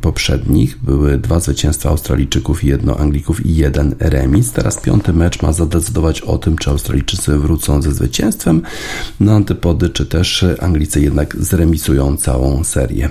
poprzednich. 0.00 0.78
Były 0.82 1.18
dwa 1.18 1.40
zwycięstwa 1.40 1.88
Australijczyków 1.88 2.64
jedno 2.64 2.96
Anglików 2.96 3.46
i 3.46 3.56
jeden 3.56 3.94
remis. 3.98 4.52
Teraz 4.52 4.80
piąty 4.80 5.12
mecz 5.12 5.42
ma 5.42 5.52
zadecydować 5.52 6.20
o 6.20 6.38
tym, 6.38 6.58
czy 6.58 6.70
Australijczycy 6.70 7.38
wrócą 7.38 7.82
ze 7.82 7.92
zwycięstwem 7.92 8.62
na 9.20 9.34
antypody, 9.34 9.88
czy 9.88 10.06
też 10.06 10.44
Anglicy 10.60 11.00
jednak 11.00 11.36
zremisują 11.52 12.16
całą 12.16 12.64
serię. 12.64 13.08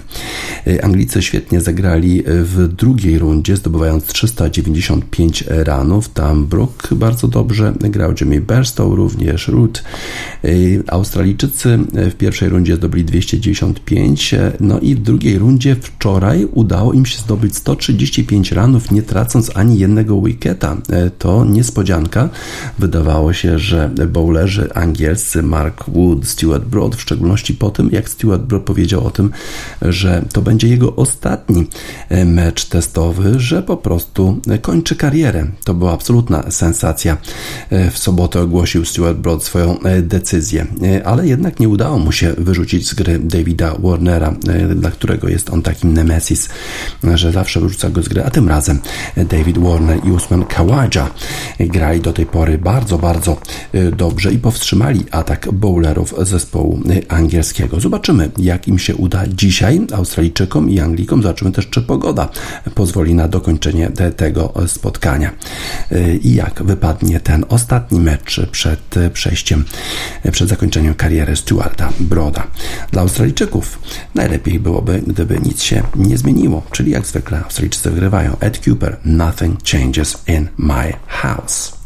Y, 0.68 0.84
Anglicy 0.84 1.22
świetnie 1.22 1.62
zagrali 1.62 2.24
w 2.26 2.68
drugiej 2.78 3.20
rundzie, 3.20 3.58
zdobywając 3.58 4.06
395 4.06 5.44
ranów. 5.48 6.10
Tam 6.10 6.48
Brook 6.48 6.88
bardzo 6.92 7.28
dobrze 7.28 7.74
grał, 7.80 8.14
Jimmy 8.22 8.42
Berstow 8.42 8.94
również, 8.94 9.48
Root. 9.48 9.84
Y, 10.46 10.84
Australijczycy 10.88 11.80
w 11.94 12.16
pierwszej 12.16 12.50
rundzie 12.50 12.76
zdobyli 12.76 13.06
295, 13.06 14.36
no 14.60 14.80
i 14.80 14.96
w 14.96 15.02
drugiej 15.02 15.40
rundzie 15.40 15.76
wczoraj 15.76 16.48
udało 16.52 16.94
im 16.94 17.06
się 17.06 17.20
zdobyć 17.20 17.56
135 17.56 18.52
ranów, 18.52 18.92
nie 18.92 19.04
tracąc 19.04 19.52
ani 19.56 19.80
jednego 19.80 20.22
wicketa. 20.22 20.78
Y, 21.08 21.12
to 21.18 21.46
niespodzianka. 21.46 22.30
Wydawało 22.80 23.34
się, 23.34 23.60
że 23.60 23.90
bowlerzy 24.08 24.74
angielscy 24.74 25.44
Mark 25.44 25.90
Wood, 25.90 26.28
Stuart 26.28 26.66
Broad, 26.66 26.96
w 26.96 27.02
szczególności 27.02 27.54
po 27.54 27.70
tym, 27.70 27.90
jak 27.92 28.10
Stuart 28.10 28.31
Broad 28.40 28.64
powiedział 28.64 29.08
o 29.08 29.12
tym, 29.12 29.32
że 29.82 30.22
to 30.34 30.42
będzie 30.42 30.68
jego 30.68 30.96
ostatni 30.96 31.68
e, 32.10 32.26
mecz 32.26 32.66
testowy, 32.66 33.40
że 33.40 33.64
po 33.64 33.78
prostu 33.78 34.42
kończy 34.62 34.96
karierę. 34.96 35.48
To 35.64 35.74
była 35.74 35.94
absolutna 35.94 36.52
sensacja. 36.52 37.18
E, 37.70 37.92
w 37.92 37.98
sobotę 37.98 38.42
ogłosił 38.42 38.86
Stuart 38.86 39.18
Broad 39.18 39.44
swoją 39.44 39.80
e, 39.80 40.02
decyzję, 40.02 40.66
ale 41.06 41.28
jednak 41.28 41.60
nie 41.60 41.70
udało 41.70 42.00
mu 42.00 42.12
się 42.12 42.34
wyrzucić 42.38 42.90
z 42.90 42.94
gry 42.94 43.20
Davida 43.20 43.76
Warnera, 43.80 44.36
dla 44.76 44.92
którego 44.92 45.30
jest 45.30 45.50
on 45.50 45.62
takim 45.62 45.94
nemesis, 45.94 46.50
że 47.14 47.32
zawsze 47.32 47.60
wyrzuca 47.60 47.90
go 47.90 48.04
z 48.04 48.10
gry, 48.10 48.24
a 48.24 48.30
tym 48.30 48.50
razem 48.50 48.80
David 49.18 49.58
Warner 49.58 50.00
i 50.06 50.12
Usman 50.12 50.46
Kawaja 50.46 51.12
grali 51.60 52.02
do 52.02 52.14
tej 52.14 52.26
pory 52.26 52.58
bardzo, 52.58 52.98
bardzo 52.98 53.38
dobrze 53.98 54.34
i 54.34 54.38
powstrzymali 54.38 55.06
atak 55.12 55.48
bowlerów 55.54 56.14
zespołu 56.22 56.80
angielskiego. 57.10 57.80
Zobaczymy, 57.80 58.21
jak 58.38 58.68
im 58.68 58.80
się 58.80 58.96
uda 58.96 59.28
dzisiaj, 59.28 59.82
Australijczykom 59.94 60.70
i 60.70 60.80
Anglikom. 60.80 61.24
Zobaczymy 61.24 61.52
też, 61.52 61.68
czy 61.68 61.82
pogoda 61.82 62.30
pozwoli 62.76 63.14
na 63.14 63.28
dokończenie 63.28 63.90
te, 63.90 64.12
tego 64.12 64.54
spotkania. 64.68 65.32
I 66.22 66.34
jak 66.34 66.64
wypadnie 66.64 67.20
ten 67.20 67.46
ostatni 67.50 68.00
mecz 68.00 68.42
przed 68.52 68.96
przejściem, 69.14 69.66
przed 70.32 70.50
zakończeniem 70.50 70.94
kariery 70.94 71.36
Stuarta 71.36 71.90
Broda. 72.00 72.48
Dla 72.92 73.02
Australijczyków 73.02 73.80
najlepiej 74.16 74.60
byłoby, 74.60 75.02
gdyby 75.08 75.40
nic 75.40 75.62
się 75.62 75.84
nie 75.96 76.18
zmieniło, 76.18 76.64
czyli 76.72 76.92
jak 76.92 77.06
zwykle 77.06 77.44
Australijczycy 77.44 77.90
wygrywają. 77.90 78.38
Ed 78.40 78.60
Cooper, 78.68 78.98
nothing 79.06 79.60
changes 79.72 80.18
in 80.28 80.48
my 80.58 80.94
house. 81.08 81.81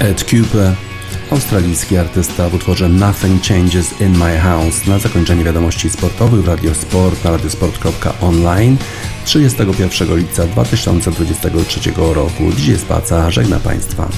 Ed 0.00 0.24
Cooper, 0.24 0.74
australijski 1.30 1.96
artysta 1.96 2.48
w 2.48 2.54
utworze 2.54 2.88
Nothing 2.88 3.42
Changes 3.42 4.00
in 4.00 4.18
My 4.18 4.38
House. 4.38 4.86
Na 4.86 4.98
zakończenie 4.98 5.44
wiadomości 5.44 5.90
sportowych 5.90 6.42
w 6.42 6.48
Radiosport 6.48 7.24
na 7.24 7.30
radiosport.online 7.30 8.76
31 9.24 10.16
lipca 10.16 10.46
2023 10.46 11.92
roku. 11.96 12.52
Dziś 12.56 12.66
jest 12.66 12.86
Paca, 12.86 13.30
żegna 13.30 13.60
Państwa. 13.60 14.08